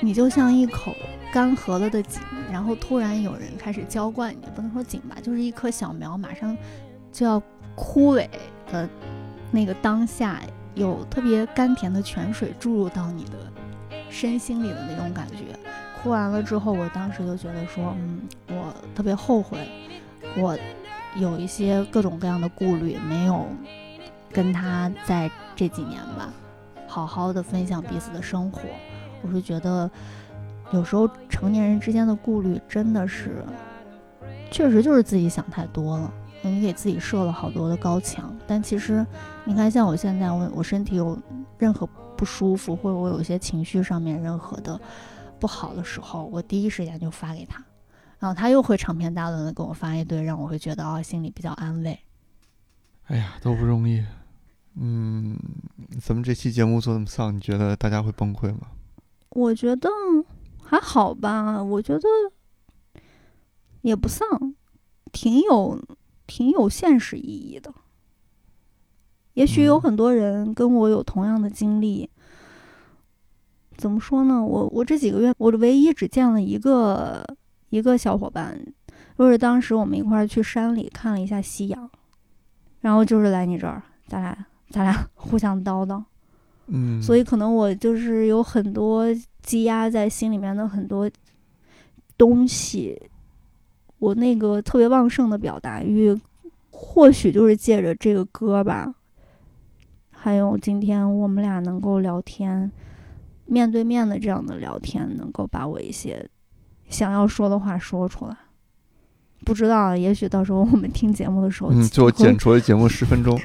[0.00, 0.94] 你就像一口
[1.32, 6.56] 干涸了的井，然后突然有人开始浇灌你，不能说井吧，就是一棵小苗马上
[7.10, 7.42] 就要
[7.74, 8.28] 枯萎
[8.70, 8.88] 的
[9.50, 10.40] 那个当下，
[10.74, 13.32] 有特别甘甜的泉水注入到你的
[14.08, 15.58] 身心里的那种感觉。
[16.00, 19.68] 哭完了之后，我当时就觉得说，嗯，我特别后悔，
[20.36, 20.56] 我
[21.18, 23.46] 有一些各种各样的顾虑，没有
[24.32, 26.32] 跟他在这几年吧，
[26.86, 28.60] 好好的分享彼此的生活。
[29.22, 29.90] 我是觉得，
[30.72, 33.44] 有时候成年人之间的顾虑真的是，
[34.50, 36.12] 确实就是自己想太多了。
[36.42, 39.04] 你给自己设了好多的高墙，但其实，
[39.44, 41.18] 你看，像我现在，我我身体有
[41.58, 41.84] 任何
[42.16, 44.80] 不舒服，或者我有一些情绪上面任何的
[45.40, 47.60] 不好的时候，我第一时间就发给他，
[48.18, 51.98] 然后他又会长篇大论的给我发一堆，让我会觉得啊、心里比较安慰。
[53.06, 54.04] 哎呀，都不容易。
[54.80, 55.36] 嗯，
[56.00, 58.68] 咱们这期节目做这么丧，你觉得大家会崩溃吗？
[59.30, 59.88] 我觉得
[60.62, 62.08] 还好吧，我觉得
[63.82, 64.54] 也不丧，
[65.12, 65.80] 挺有
[66.26, 67.72] 挺有现实意义的。
[69.34, 72.10] 也许有嗯很多人跟我有同样的经历。
[73.76, 74.44] 怎么说呢？
[74.44, 77.24] 我我这几个月，我唯一只见了一个
[77.70, 78.58] 一个小伙伴，
[79.18, 81.90] 就是当时我们一块儿去山里看了一下夕阳，
[82.80, 86.02] 然后就是来你这儿，咱俩咱俩 互相叨叨。
[86.66, 89.06] 嗯，所以可能我就是有很多
[89.42, 91.10] 积压在心里面的很多
[92.16, 93.00] 东西，
[93.98, 96.14] 我那个特别旺盛的表达欲，
[96.70, 98.94] 或许就是借着这个歌吧，
[100.10, 102.70] 还有今天我们俩能够聊天，
[103.46, 106.28] 面对面的这样的聊天，能够把我一些
[106.88, 108.36] 想要说的话说出来。
[109.44, 113.38] 不知道，也许到时候我们听节目的时候，嗯，最后会剪出了节目十分钟，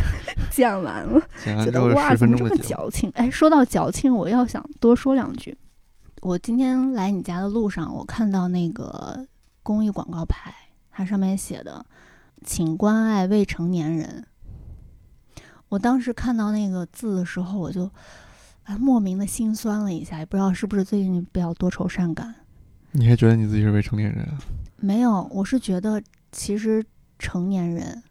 [0.50, 1.20] 剪完了。
[1.44, 2.80] 剪完觉得哇，之后十怎么这么分钟的节目。
[2.80, 3.10] 矫情？
[3.14, 5.56] 哎，说到矫情，我要想多说两句。
[6.22, 9.26] 我今天来你家的路上，我看到那个
[9.62, 10.52] 公益广告牌，
[10.90, 11.84] 它上面写的
[12.42, 14.26] “请关爱未成年人”。
[15.68, 17.84] 我当时看到那个字的时候，我就
[18.62, 22.34] 啊莫名的心酸了一下，也不知道是不是最近比较多愁善感。
[22.96, 24.38] 你还觉得你自己是未成年人啊？
[24.76, 26.84] 没有，我是觉得其实
[27.18, 28.04] 成年人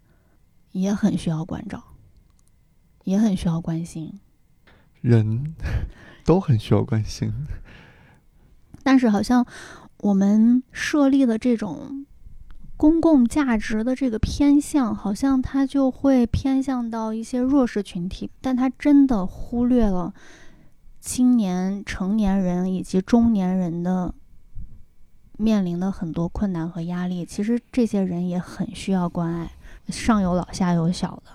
[0.74, 1.82] 也很需要关照，
[3.06, 4.20] 也很需要关心。
[5.00, 5.56] 人
[6.26, 7.32] 都很需要关心。
[8.84, 9.46] 但是好像
[10.00, 12.06] 我们设立的这种
[12.76, 20.14] 公共价值的这个偏向，好像它就会偏向到一些弱势群体，但它真的忽略了
[21.00, 24.14] 青年、成年人以及中年人的
[25.38, 27.26] 面临的很多困难和压力。
[27.26, 29.52] 其实这些人也很需要关爱，
[29.88, 31.32] 上有老下有小的。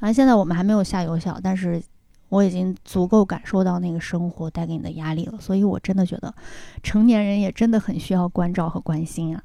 [0.00, 1.82] 而现在我们还没有下有小，但是
[2.28, 6.34] 我已经足够感受到那个生活带给你的压力了，所以我真的觉得
[6.82, 9.42] 成年人也真的很需要关照和关心啊。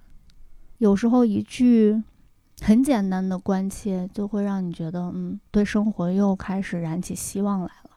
[0.79, 2.01] 有时候一句
[2.61, 7.91] 很简单的关切，就会让你觉得，嗯，对生活又开始燃起希望来了。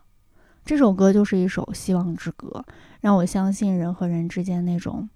[0.65, 2.65] 这首歌就是一首希望之歌，
[3.01, 5.09] 让我相信人和人之间那种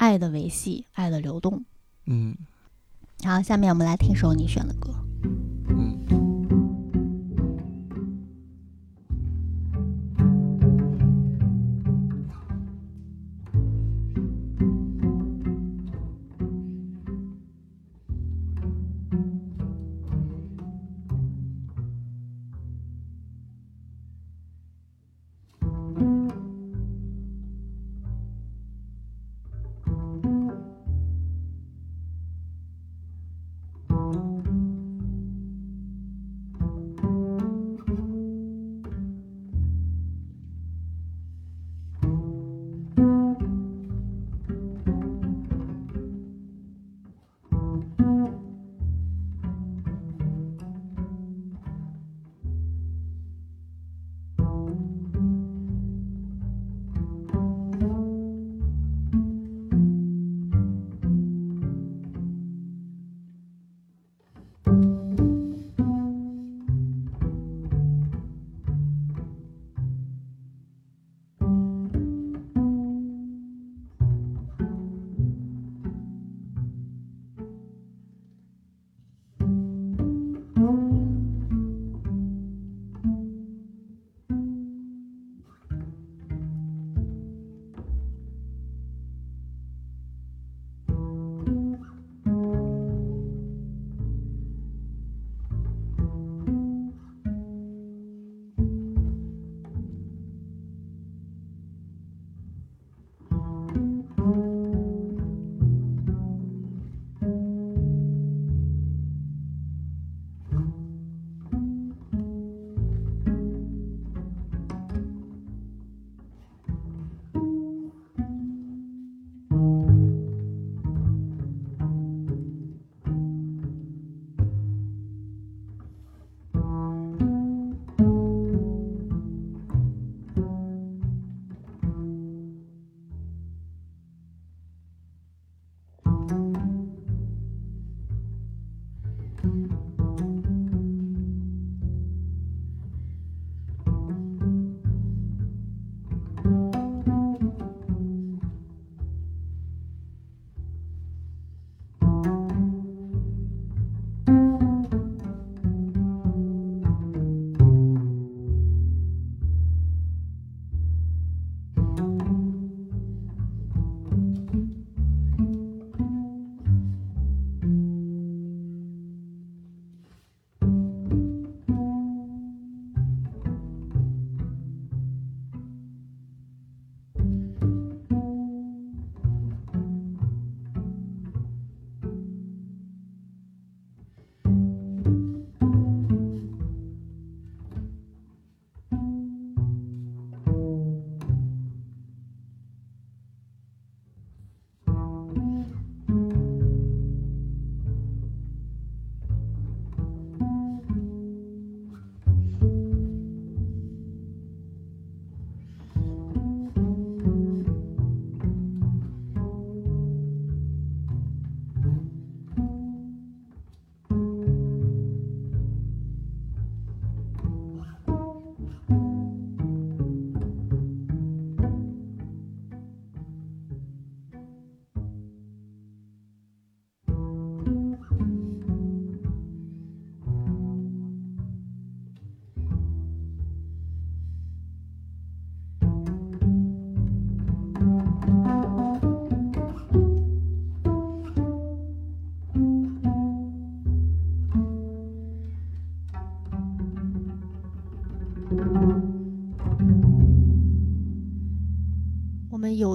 [0.00, 1.62] 爱的维系、爱的流动。
[2.06, 2.34] 嗯
[3.22, 4.94] 好，下面我们来听首你选的歌。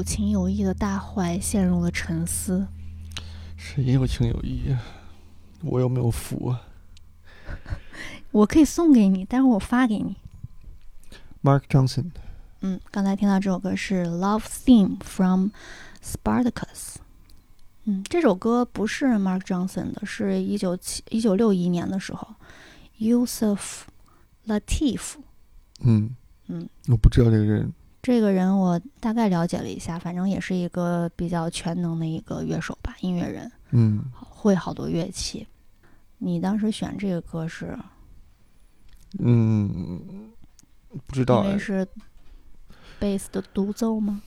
[0.05, 2.67] 情有义的大坏陷入了沉思。
[3.57, 4.79] 谁有情有义啊？
[5.63, 6.61] 我又没有福啊。
[8.31, 10.17] 我可以送给你，待会儿我发给你。
[11.41, 12.11] Mark Johnson，
[12.61, 15.49] 嗯，刚才听到这首歌是《Love Theme from
[16.03, 16.51] Spartacus》。
[17.85, 22.27] 嗯，这首歌不是 Mark Johnson 的，是一九七一九六一年的时候
[22.99, 23.83] ，Yusuf
[24.47, 25.15] Latif
[25.81, 26.15] 嗯
[26.47, 27.73] 嗯，我不知道这个人。
[28.05, 35.47] 这个人我大概了解了一下，反正也是一个比较全能的一个乐手吧，音乐人，嗯，会好多乐器。
[36.19, 37.75] 你当时选这个歌是
[39.17, 40.31] 嗯，
[41.07, 41.87] 不知道哎因为，是
[42.99, 44.21] 贝斯的独奏吗？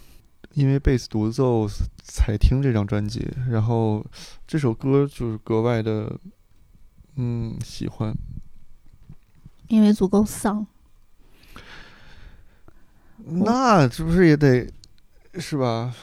[0.55, 1.68] 因为贝斯独奏
[2.03, 4.05] 才听这张专辑，然后
[4.45, 6.18] 这首歌就是格外的，
[7.14, 8.12] 嗯，喜欢。
[9.68, 10.66] 因为足够丧。
[13.31, 14.66] 那是不是也得
[15.35, 15.95] 是吧？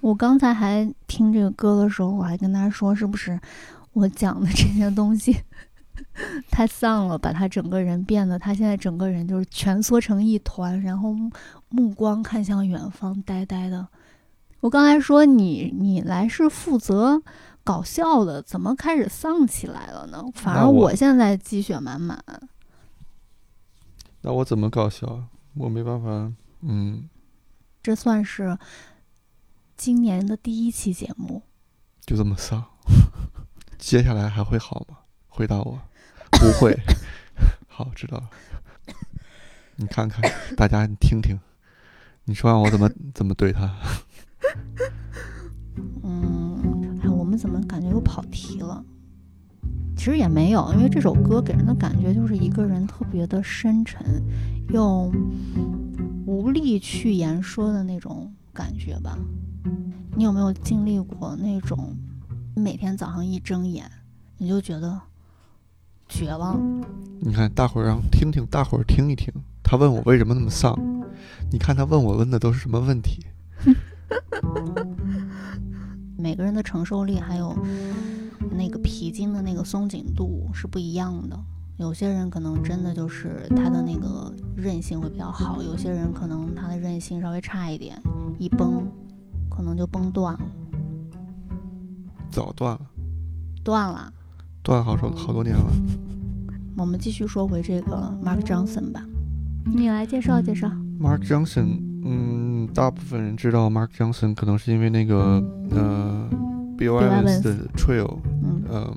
[0.00, 3.38] 我刚才还听这个歌的时候，我还跟他说，是不是
[3.92, 5.36] 我讲的这些东西
[6.50, 11.30] 太丧了，把他整个人变得，他现在整个人就是蜷缩成一团，然后目
[11.68, 13.86] 目光看向远方，呆呆的。
[14.60, 17.22] 我刚才说你你来是负责
[17.64, 20.22] 搞笑的，怎么开始丧起来了呢？
[20.34, 22.22] 反而我我现在积雪满满。
[24.22, 25.24] 那我怎么搞笑？
[25.54, 26.32] 我没办法。
[26.62, 27.08] 嗯，
[27.82, 28.58] 这算是
[29.76, 31.42] 今年的第一期节目。
[32.06, 32.64] 就这么丧。
[33.78, 34.98] 接下来还会好吗？
[35.28, 35.80] 回答我，
[36.32, 36.78] 不会。
[37.68, 38.30] 好，知道了。
[39.76, 40.20] 你看看，
[40.56, 41.38] 大家你听听，
[42.24, 43.74] 你说让我怎么怎么对他？
[46.02, 48.84] 嗯，哎，我们怎么感觉又跑题了？
[49.96, 54.22] 其实也没有，因为这首歌给人的感觉就是一个人特别的深沉，
[54.70, 55.12] 又
[56.26, 59.18] 无力去言说的那种感觉吧。
[60.16, 61.94] 你有没有经历过那种，
[62.56, 63.90] 每天早上一睁眼，
[64.38, 65.00] 你就觉得
[66.08, 66.58] 绝望？
[67.20, 69.32] 你看，大伙儿让听听，大伙儿听一听。
[69.62, 70.76] 他问我为什么那么丧，
[71.52, 73.26] 你看他问我问的都是什么问题？
[76.18, 77.56] 每个人的承受力还有
[78.60, 81.38] 那个皮筋的那个松紧度是不一样的。
[81.78, 87.98] 有些人可能真的就是他的那个韧性会比较好，有些人可能他的韧性稍微差一点，
[88.38, 88.86] 一崩
[89.48, 90.40] 可能就崩断了，
[92.30, 92.80] 早断了，
[93.64, 94.12] 断了。
[94.62, 95.72] 断好多好多年了。
[96.76, 99.02] 我们继续说回这个 Mark Johnson 吧，
[99.64, 100.70] 你来介绍介绍。
[101.00, 106.28] Mark Johnson，嗯，大部分人知道 Mark Johnson 可能是因为那个呃
[106.80, 108.96] Bill Evans 的 Trio，嗯嗯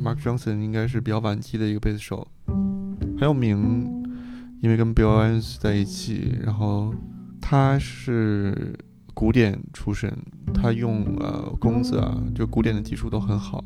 [0.00, 4.04] ，Mark Johnson 应该是比较晚期的一个贝斯手，很有名，
[4.60, 6.94] 因为跟 Bill Evans 在一起，然后
[7.40, 8.78] 他是
[9.14, 10.16] 古典出身，
[10.54, 13.64] 他用呃弓子啊，就古典的技术都很好。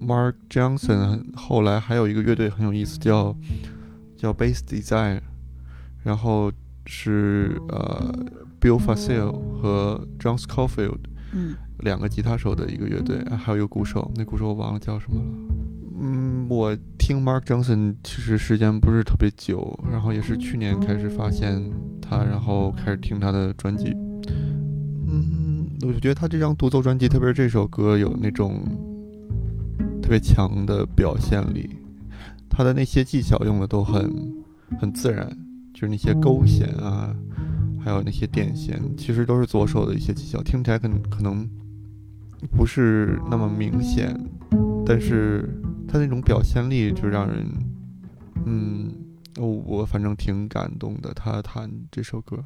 [0.00, 3.36] Mark Johnson 后来还有一个乐队很有意思，叫
[4.16, 5.20] 叫 Bass Desire，
[6.02, 6.50] 然后
[6.86, 8.10] 是呃
[8.58, 11.00] Bill Facile 和 John Scofield
[11.32, 15.26] 嗯两个吉他手的一个乐队，啊还有一个鼓手，那鼓手我忘了叫什么了。
[16.02, 21.62] 嗯，我听 Mark Johnson 其实时间不是特别久，然后也是去年开始发现
[22.00, 23.92] 他，然后开始听他的专辑。
[25.06, 28.62] 嗯，我就觉得他这张独奏专辑，特别是这首歌，有那种
[30.02, 31.68] 特别强的表现力。
[32.48, 34.10] 他的那些技巧用的都很
[34.80, 35.28] 很自然，
[35.74, 37.14] 就是那些勾弦啊，
[37.82, 41.48] 还有那些电弦，其实都是左手的一些技巧，听起来可能可能
[42.56, 44.14] 不是那么明显，
[44.84, 45.48] 但是
[45.88, 47.46] 他那种表现力就让人，
[48.46, 48.92] 嗯，
[49.38, 51.12] 我我反正挺感动的。
[51.14, 52.44] 他弹这首歌，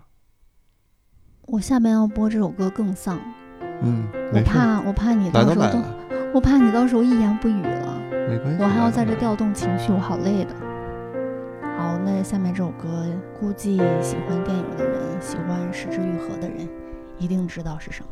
[1.47, 3.19] 我下面要播这首歌更丧，
[3.83, 5.83] 嗯，我，怕我怕你到时候
[6.35, 8.01] 我怕你到时候一言不语了。
[8.29, 10.55] 没关系，我还要在这调动情绪，我好累的。
[11.77, 13.05] 好，那下面这首歌，
[13.39, 16.69] 估计喜欢电影的人，喜欢《十之愈合》的人，
[17.19, 18.09] 一定知道是什么。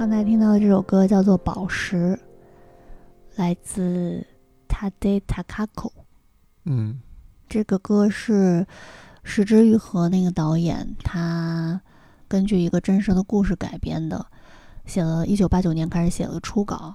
[0.00, 2.18] 刚才听到的这首歌叫做《宝石》，
[3.36, 4.26] 来自
[4.66, 5.92] Tade Takako。
[6.64, 7.02] 嗯
[7.46, 8.66] 这个歌是
[9.22, 11.78] 石之愈和那个导演，他
[12.26, 14.24] 根据一个真实的故事改编的，
[14.86, 16.94] 写了一九八九年开始写了初稿，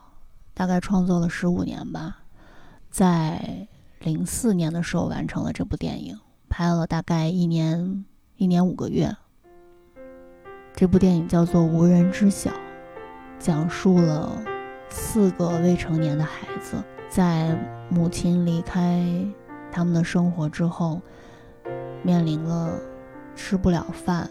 [0.56, 2.24] 大概创作了十五年吧，
[2.90, 3.68] 在
[4.00, 8.04] 零四年的时候完成了这部电影，拍了大概一年
[8.38, 9.16] 一年五个月。
[10.74, 12.50] 这部电影叫做《无人知晓》，
[13.40, 14.32] 讲述了
[14.90, 17.56] 四个未成年的孩子在
[17.90, 19.06] 母亲离开
[19.72, 21.02] 他们的生活之后，
[22.04, 22.74] 面临了
[23.36, 24.30] 吃不了饭，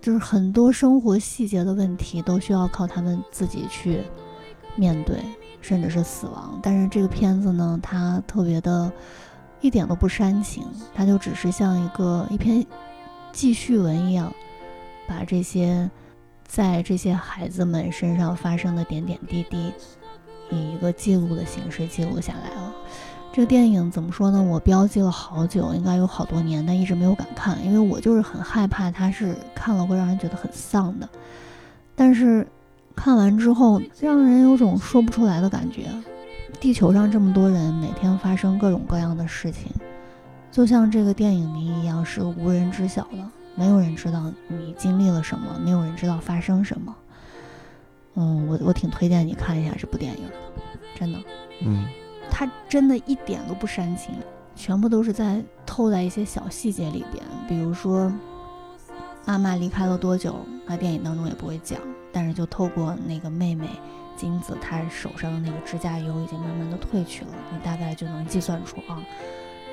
[0.00, 4.02] 就是很多生活细节的问题都需要靠他们自己去
[4.76, 5.18] 面对，
[5.60, 6.58] 甚至是死亡。
[6.62, 8.90] 但是这个片子呢，它特别的，
[9.60, 12.64] 一点都不煽情，它就只是像一个一篇
[13.30, 14.32] 记叙文一样，
[15.06, 15.90] 把这些
[16.48, 19.70] 在这些孩子们身上发生的点点滴滴，
[20.50, 22.74] 以一个记录的形式记录下来了。
[23.30, 24.42] 这个电影怎么说呢？
[24.42, 31.08] 我标记了好久，应该有好多年，但一直没有敢看，因为我就是很害怕它是看了会让人觉得很丧的。
[31.94, 32.44] 但是
[32.96, 35.82] 看完之后，让人有种说不出来的感觉。
[36.58, 39.70] 地球上这么多人，每天发生各种各样的事情，
[40.50, 46.94] 就像这个电影里一样，是无人知晓的，没有人知道你经历了什么，没有人知道发生什么。
[48.14, 50.34] 嗯，我我挺推荐你看一下这部电影的，
[50.98, 51.18] 真的。
[51.62, 51.84] 嗯
[52.30, 54.14] 它真的一点都不煽情，
[54.54, 58.12] 全部都是在透在一些小细节里边，比如说
[59.24, 60.36] 妈妈离开了多久，
[60.66, 61.80] 那电影当中也不会讲，
[62.12, 63.68] 但是就透过那个妹妹
[64.16, 69.02] 金子，她手上的那个指甲油已经慢慢的褪去了，你大概就能计算出啊，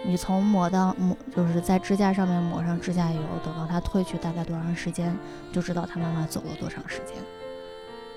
[0.07, 5.17] 你从抹到抹就是在指甲上面抹上指甲油，等到它褪去大概多长时间，
[5.51, 7.15] 就知道它妈妈走了多长时间。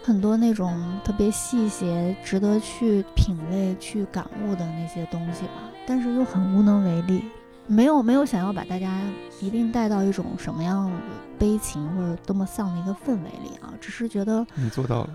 [0.02, 7.24] 很多那种特别细节、值得去品味、去感悟的那些东西吧，但是又很无能为力。
[7.66, 8.98] 没有没有想要把大家
[9.40, 10.90] 一定带到一种什么样
[11.38, 15.10] 悲情或者多么丧的一个氛围里啊，只是觉得，你做到了。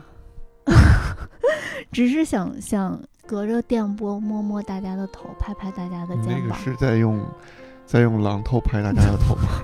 [1.92, 6.60] 只是想想隔着电波摸摸大家的头，拍拍大家的你那个肩膀。
[6.60, 7.24] 是在用
[7.86, 9.64] 在用榔头拍大家的头吗？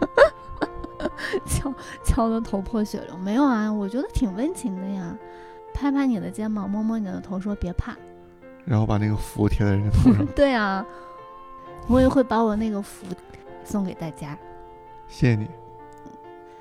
[1.46, 1.72] 敲
[2.04, 3.16] 敲的头破血流。
[3.18, 5.16] 没有啊，我觉得挺温情的呀，
[5.74, 7.94] 拍拍你的肩膀，摸摸你的头，说别怕。
[8.64, 10.84] 然后把那个符贴在人家头上， 对啊，
[11.88, 13.06] 我也会把我那个符
[13.64, 14.36] 送给大家。
[15.08, 15.48] 谢谢你。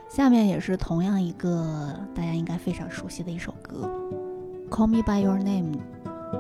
[0.09, 3.89] 下面也是同样一个大家应该非常熟悉的一首歌，
[4.73, 5.77] 《Call Me by Your Name》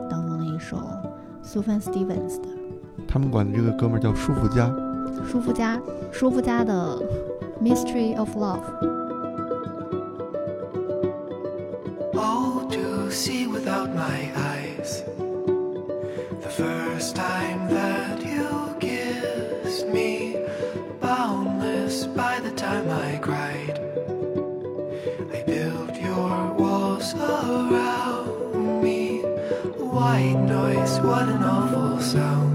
[0.09, 0.77] 当中的一首
[1.43, 2.47] Sufjan Stevens 的
[3.07, 4.73] 他们管这个哥们儿叫舒肤佳。
[5.29, 5.79] 舒肤佳，
[6.11, 6.99] 舒肤佳的
[7.63, 8.61] 《Mystery of Love》。
[12.15, 14.46] Oh, to see without my eyes.
[30.99, 32.46] What an awful sound.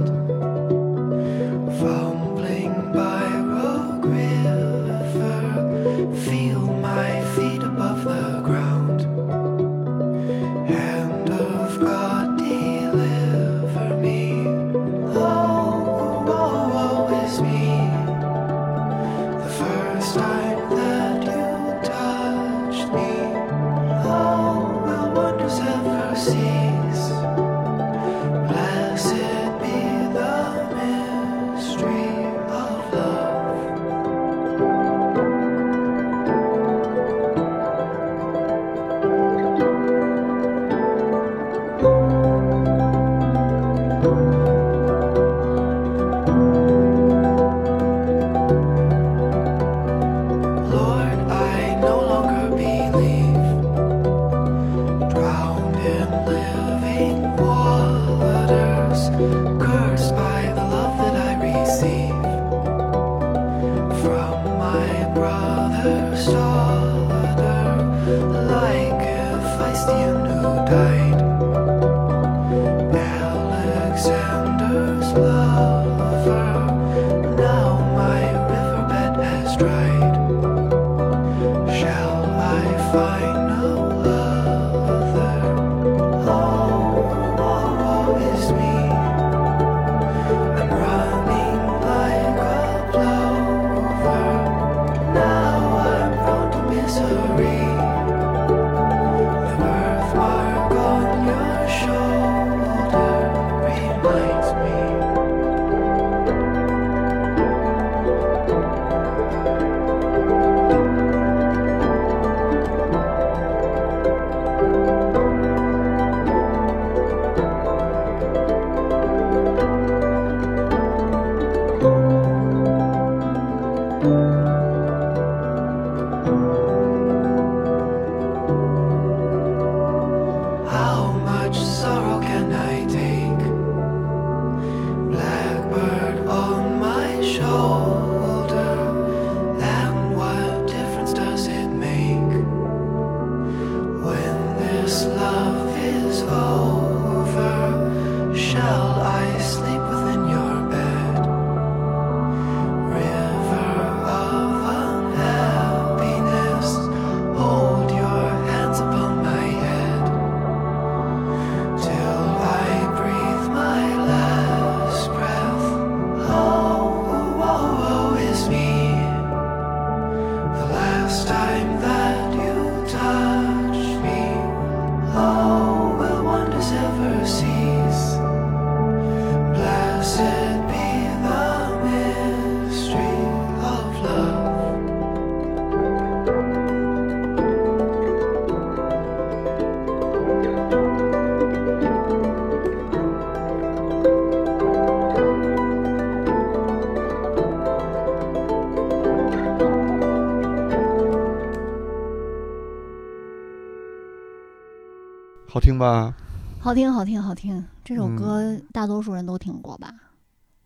[205.73, 206.15] 听吧？
[206.61, 207.65] 好听，好听，好听。
[207.83, 209.91] 这首嗯歌大多数人都听过吧？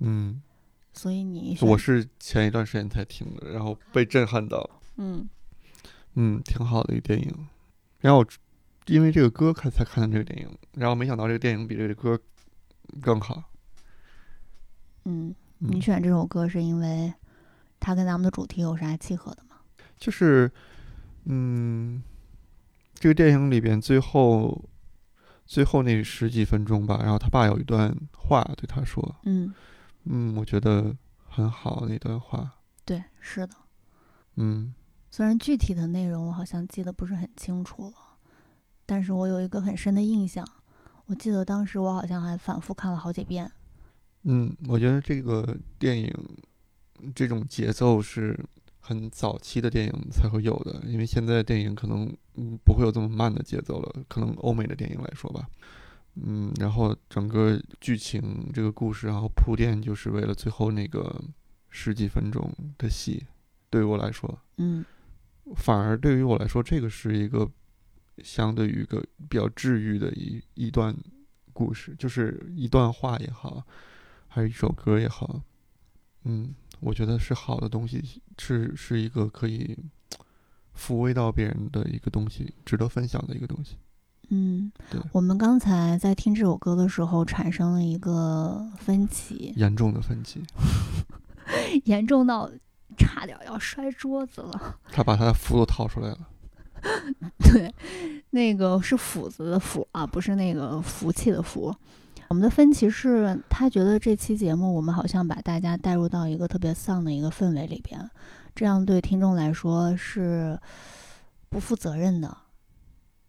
[0.01, 0.43] 嗯，
[0.93, 4.69] 所以你我是前一段时间才听的，然后被震撼到。
[4.97, 5.29] 嗯
[6.15, 7.49] 嗯，挺好的一个电影。
[8.01, 8.27] 然后我
[8.87, 12.19] 因为这个歌看才看的这个电影，然后没想到这个电影比这个歌
[13.01, 13.45] 更好。
[15.05, 17.15] 嗯，嗯你选这首歌是因为
[17.79, 19.57] 它跟咱们的主题有啥契合的吗？
[19.97, 20.51] 就是，
[21.27, 22.03] 嗯，
[22.95, 24.63] 这个电影里边最后
[25.47, 29.55] 最后那十几分钟吧，然后他爸有一段话对他说，嗯，
[30.05, 30.95] 嗯，我觉得
[31.29, 33.55] 很好那段话，对，是的。
[34.35, 34.75] 嗯
[35.11, 37.95] 虽然具体的内容我好像记得不是很清楚了，
[38.85, 40.47] 但是我有一个很深的印象。
[41.07, 43.51] 我记得当时我好像还反复看了好几遍。
[44.25, 46.13] 嗯，我觉得这个电影
[47.15, 48.39] 这种节奏是
[48.87, 55.49] 很早期的电影才会有的，因为现在的电影可能嗯不会有这么慢的节奏了，可能欧美的电影来说吧，
[56.15, 61.21] 嗯，然后整个剧情这个故事，然后铺垫就是为了最后那个
[61.69, 62.49] 十几分钟
[62.79, 63.27] 的戏，
[63.69, 64.85] 对于我来说，嗯。
[65.55, 67.49] 反而对于我来说，这个是一个
[68.19, 70.93] 相对于一个比较治愈的一一段
[71.53, 73.65] 故事，就是一段话也好，
[74.27, 75.41] 还是一首歌也好，
[76.25, 79.77] 嗯，我觉得是好的东西，是是一个可以
[80.77, 83.77] 抚慰到别人的一个东西，值得分享的一个东西。
[84.29, 90.43] 嗯对，我们刚才在听这首歌的时候产生了一个分歧，严重的分歧，
[91.85, 92.51] 严重到
[92.97, 94.79] 差点要摔桌子了。
[94.91, 96.19] 他把他的斧都掏出来了。
[97.39, 97.73] 对，
[98.31, 101.75] 那个是斧子的斧啊，不是那个福气的福。
[102.29, 108.11] 我们的分歧是，他觉得这期节目我们好像把大家带入到一个特别丧的一个氛围里边，
[108.55, 110.59] 这样对听众来说是
[111.49, 112.37] 不负责任的。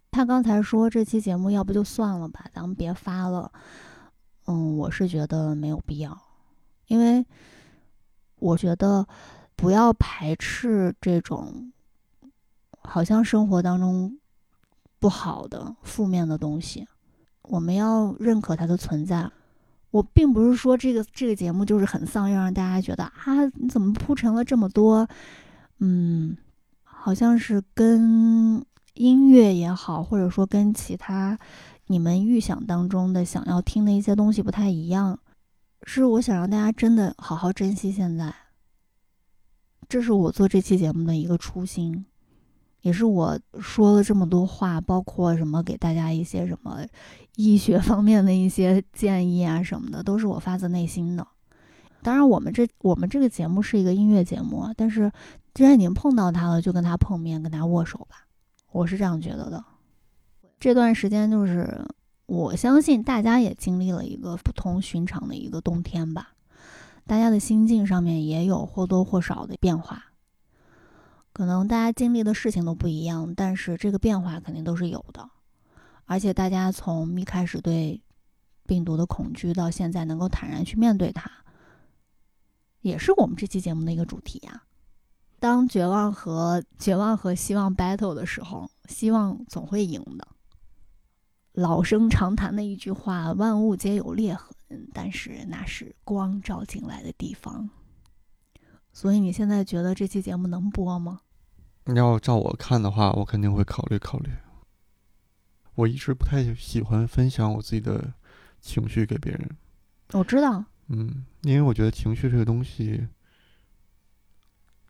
[0.09, 3.51] 他刚才说这期节目要不就算了吧，咱们别发了。
[4.45, 6.17] 嗯，我是觉得没有必要，
[6.87, 7.23] 因为
[8.37, 9.05] 我觉得
[9.55, 11.71] 不要排斥这种
[12.79, 14.17] 好像生活当中
[14.97, 16.87] 不好的、负面的东西，
[17.47, 19.29] 我们要认可它的存在。
[19.91, 25.07] 我并不是说这个这个节目就是很丧，要让大家觉得啊，你怎么铺陈了这么多？
[25.79, 26.37] 嗯，
[26.83, 28.63] 好像是跟
[28.95, 31.39] 音乐也好，或者说跟其他
[31.87, 35.17] 你们预想当中的想要听的一些东西不太一样。
[35.83, 38.35] 是我想让大家真的好好珍惜现在，
[39.87, 42.05] 这是我做这期节目的一个初心。
[42.81, 46.85] 也是我说了这么多话，包括什么给大家一些什么
[47.35, 51.27] 医学方面的一些建议啊什么的，都是我发自内心的。
[52.03, 55.11] 当然，我们这我们这个节目是一个音乐节目，但是
[55.53, 58.27] 既然已经碰到他了，就跟他碰面，跟他握手吧，
[58.71, 59.63] 我是这样觉得的。
[60.59, 61.85] 这段时间就是
[62.27, 66.29] 我相信大家也经历了一个不同寻常的一个冬天吧，
[67.05, 70.06] 大家的心境上面也有或多或少的变化。
[71.37, 75.29] 可能大家经历的事情都不一样，但是这个变化肯定都是有的。
[76.05, 78.01] 而且大家从一开始对
[78.65, 81.29] 病毒的恐惧，到现在能够坦然去面对它，
[82.81, 84.63] 也是我们这期节目的一个主题呀、
[85.39, 90.27] 当绝望和绝望和希望 battle 的时候，希望总会赢的。
[91.51, 97.69] 老生常谈的一句话：“万物皆有裂痕，但是那是光照进来的地方。”
[98.91, 101.19] 所以你现在觉得这期节目能播吗？
[101.95, 104.29] 要照我看的话，我肯定会考虑考虑。
[105.75, 108.13] 我一直不太喜欢分享我自己的
[108.59, 109.49] 情绪给别人，
[110.13, 113.07] 我知道，嗯，因为我觉得情绪这个东西，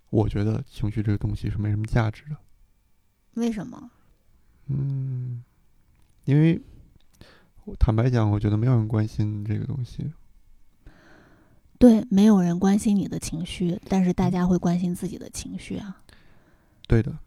[0.09, 2.37] 我觉得情绪这个东西是没什么价值的，
[3.33, 3.91] 为什么？
[4.67, 5.43] 嗯，
[6.23, 6.61] 因为
[7.65, 10.13] 我坦白讲，我觉得没有人关心这个东西，
[11.77, 16.01] 对，没有人关心你的情绪，但是大家会关心自己的情绪啊。
[16.87, 17.17] 对的，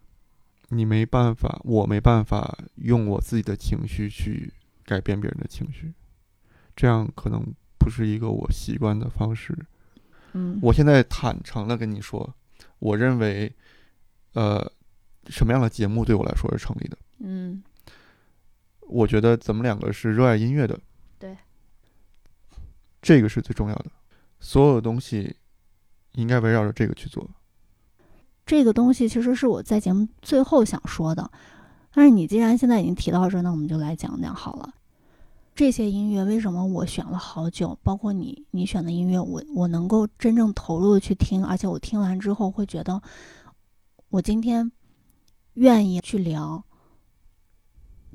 [0.69, 4.51] 你没办法，我没办法用我自己的情绪去
[4.83, 5.93] 改变别人的情绪，
[6.75, 7.45] 这样可能
[7.77, 9.57] 不是一个我习惯的方式。
[10.33, 12.33] 嗯，我现在坦诚的跟你说，
[12.79, 13.53] 我认为，
[14.33, 14.71] 呃，
[15.27, 16.97] 什么样的节目对我来说是成立的？
[17.19, 17.61] 嗯
[18.87, 20.77] 我觉得咱们两个是热爱音乐的，
[21.19, 21.37] 对，
[23.01, 23.91] 这个是最重要的，
[24.39, 25.35] 所有的东西
[26.13, 27.29] 应该围绕着这个去做。
[28.51, 31.31] 这个东西其实是我在节目最后想说的，
[31.93, 34.73] 但是你既然现在已经提到这，那我们就来讲讲好了。
[35.55, 43.01] 这些音乐为什么我选了好久，包括你你选的音乐，我我能够真正投入的去听，而且我听完之后会觉得，
[44.09, 44.69] 我今天
[45.53, 46.61] 愿意去聊，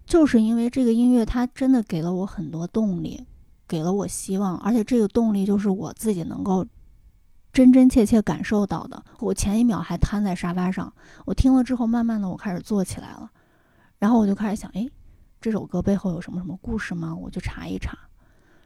[0.05, 3.25] 就是因为这个音乐，它真的给了我很多动力，
[3.67, 6.67] 给了我希望，而且这个动力就是我自己能够
[7.57, 9.03] 真真切切感受到的。
[9.19, 10.93] 我前一秒还瘫在沙发上，
[11.25, 13.31] 我听了之后，慢慢的我开始坐起来了，
[13.99, 14.87] 然后我就开始想，哎，
[15.41, 17.17] 这首歌背后有什么什么故事吗？
[17.17, 17.97] 我就查一查。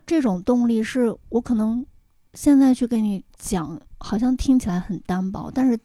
[0.05, 1.87] 这种动力是我可能
[2.35, 5.79] 现在去跟你讲，好像听起来很单薄，但是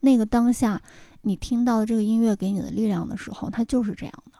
[0.00, 0.80] 那个当下
[1.22, 4.38] 你听到这个音乐给你的力量的时候，它就是这样的。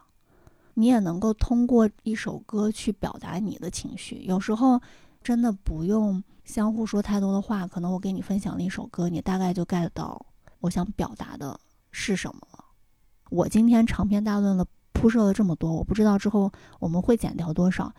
[0.75, 4.23] 你也能够通过一首歌去表达你的情绪。
[4.23, 4.79] 有时候
[5.21, 10.23] 真的不用相互说太多的话，可能我给你分享了一首歌，你大概就 get 到
[10.59, 11.59] 我想表达的
[11.91, 12.63] 是什么了。
[13.31, 17.91] 我今天长篇大论的铺设了这么多，我不知道之后我们会剪掉多少，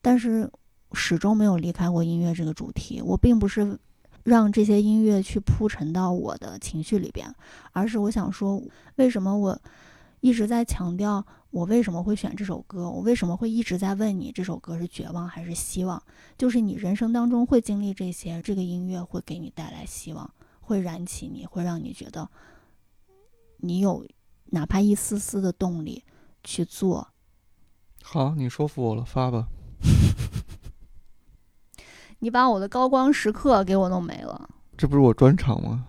[0.00, 0.50] 但是
[0.94, 3.00] 始终没有离开过音乐这个主题。
[3.00, 3.78] 我并不是
[4.24, 7.32] 让这些音乐去铺陈到我的情绪里边，
[7.70, 8.60] 而是我想说，
[8.96, 9.56] 为什么我
[10.18, 16.02] 一直在强调我为什么会选这首歌，我为什么会一直在问你这首歌是绝望还是希望？
[16.38, 22.26] 就是你人生当中会经历这些，这个音乐会给你带来希望，会燃起你，会让你觉得
[23.58, 24.06] 你有
[24.46, 26.02] 哪怕一丝丝的动力
[26.42, 27.08] 去做。
[28.02, 29.46] 好，你说服我了，发吧。
[32.20, 34.48] 你把我的高光时刻给我弄没了。
[34.78, 35.84] 这不是我专场吗？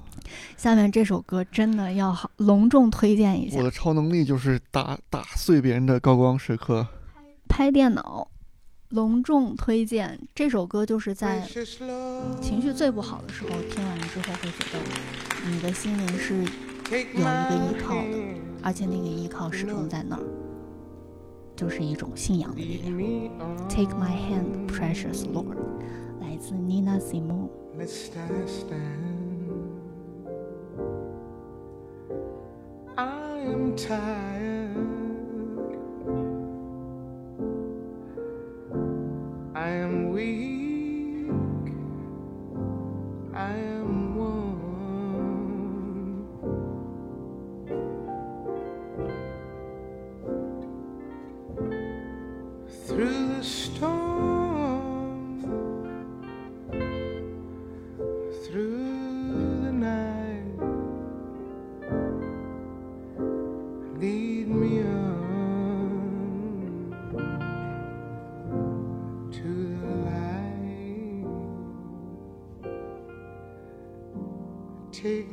[0.57, 6.87] 下面这首歌真的要好隆重推荐一下我，的超能力就是打打碎别人的高光时刻。
[7.47, 8.27] 拍电脑，
[8.89, 11.41] 隆重推荐这首歌，就是在
[12.41, 14.79] 情绪最不好的时候听完之后，会觉得
[15.49, 18.17] 你的心灵是有一个依靠的，
[18.61, 20.23] 而且那个依靠始终在那儿，
[21.55, 23.67] 就是一种信仰的力量。
[23.67, 25.57] Take my hand, precious Lord，
[26.21, 27.49] 来自 Nina Simone。
[32.95, 34.77] I am tired.
[39.55, 41.73] I am weak.
[43.33, 43.72] I am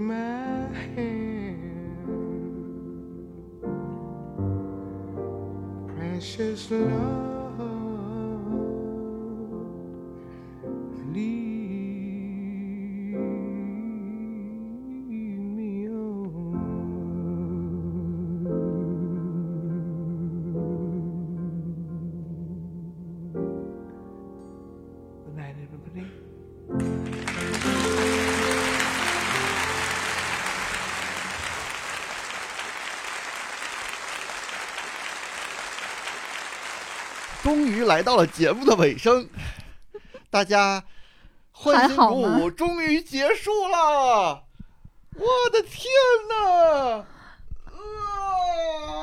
[0.00, 0.66] my
[0.96, 1.56] hand,
[5.88, 7.29] precious Lord.
[37.90, 39.28] 来到了节目的尾声，
[40.30, 40.84] 大家
[41.50, 44.44] 欢欣鼓还好吗舞，终于结束了！
[45.16, 45.90] 我的天
[46.28, 47.04] 哪！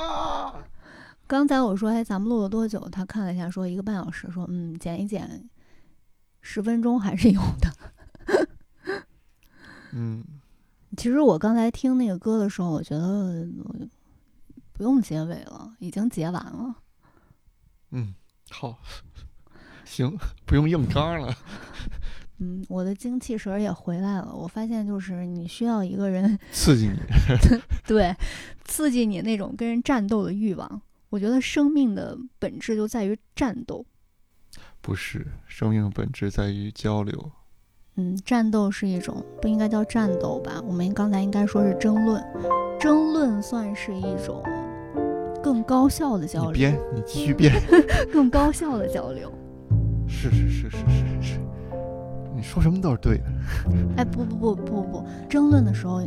[0.05, 0.63] 啊！
[1.27, 2.79] 刚才我说，哎，咱们录了多久？
[2.89, 4.31] 他看了一下，说一个半小时。
[4.31, 5.49] 说，嗯，剪一剪，
[6.39, 8.47] 十分钟还是有的。
[9.91, 10.23] 嗯，
[10.95, 13.45] 其实我刚才听那个歌的时候，我觉得呃
[14.71, 16.75] 不用结尾了，已经结完了。
[17.91, 18.13] 嗯，
[18.49, 18.79] 好，
[19.83, 21.35] 行，不用硬刚了。
[22.39, 24.31] 嗯，我的精气神儿也回来了。
[24.33, 26.97] 我发现，就是你需要一个人刺激你。
[27.87, 28.15] 对
[28.63, 30.81] 刺激你那种跟人战斗的欲望。
[31.09, 33.85] 我觉得生命的本质就在于战斗。
[34.81, 37.31] 不是，生命本质在于交流。
[37.95, 40.61] 嗯，战斗是一种不应该叫战斗吧？
[40.63, 42.23] 我们刚才应该说是争论，
[42.79, 44.43] 争论算是一种
[45.47, 47.53] 更高效的交流，你编，你继续编。
[48.11, 49.31] 更高效的交流。
[50.05, 51.39] 是是是是是是，
[52.35, 53.23] 你说什么都是对的。
[53.95, 56.01] 哎，不不不不不，争论的时候，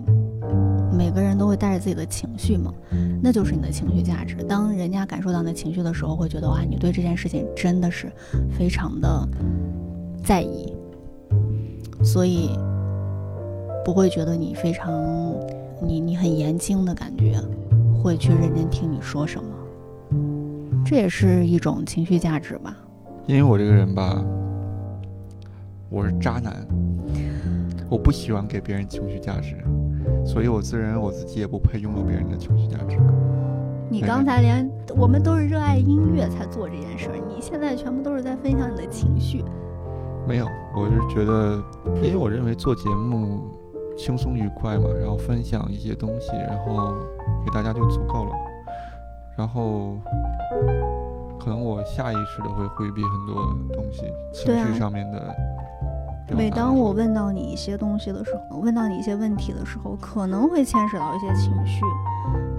[0.93, 2.71] 每个人都会带着自己的情绪嘛，
[3.23, 4.37] 那就是你的情绪价值。
[4.43, 8.13] 当人家感受到你的情绪的时候，会觉得哇，你对这件事情真的是
[8.51, 9.27] 非常的
[10.23, 10.77] 在意，
[12.05, 12.51] 所以
[13.87, 14.93] 不会觉得你非常
[15.81, 17.41] 你你很言轻的感觉，
[18.03, 19.51] 会去认真听你说什么。
[20.85, 22.75] 这也是一种情绪价值吧。
[23.27, 24.25] 因为我这个人吧，
[25.91, 26.67] 我是渣男，
[27.91, 29.57] 我不喜欢给别人情绪价值，
[30.25, 32.97] 所以我自认为我自己也不配拥有别人的情绪价值。
[33.91, 39.45] 你刚才连我们都是热爱音乐才做这件事儿，你现在全部都是在分享你的情绪。
[40.27, 41.63] 没有，我是觉得，
[41.97, 43.43] 因为我认为做节目
[44.03, 46.95] 轻松愉快嘛，然后分享一些东西，然后
[47.45, 48.33] 给大家就足够了。
[49.37, 49.99] 然后，
[51.39, 55.35] 可能我下意识的会回避很多东西，情绪上面的。
[56.35, 61.83] 每当我问到你一些东西的时候，问到你一些问题的时候，可能会牵扯到一些情绪，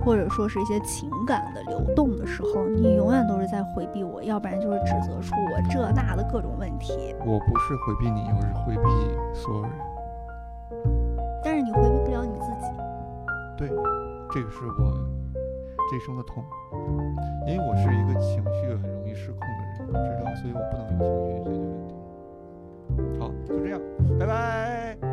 [0.06, 7.16] 或者说是一些情感的流动的时候，你永远都是在回避我，要不然就是指责出我这那的各种问题。
[7.26, 8.84] 我不是回避你，我是回避
[9.34, 9.72] 所有人。
[11.62, 12.68] 你回避不了你自己。
[13.58, 13.70] 对，
[14.32, 14.94] 这个是我
[15.90, 16.44] 这一生的痛，
[17.48, 21.94] 因为我是一个情绪很容易失控的人，我知道，所以我不能用情绪解决问题。
[23.20, 23.80] 好，就这样，
[24.20, 25.11] 拜拜。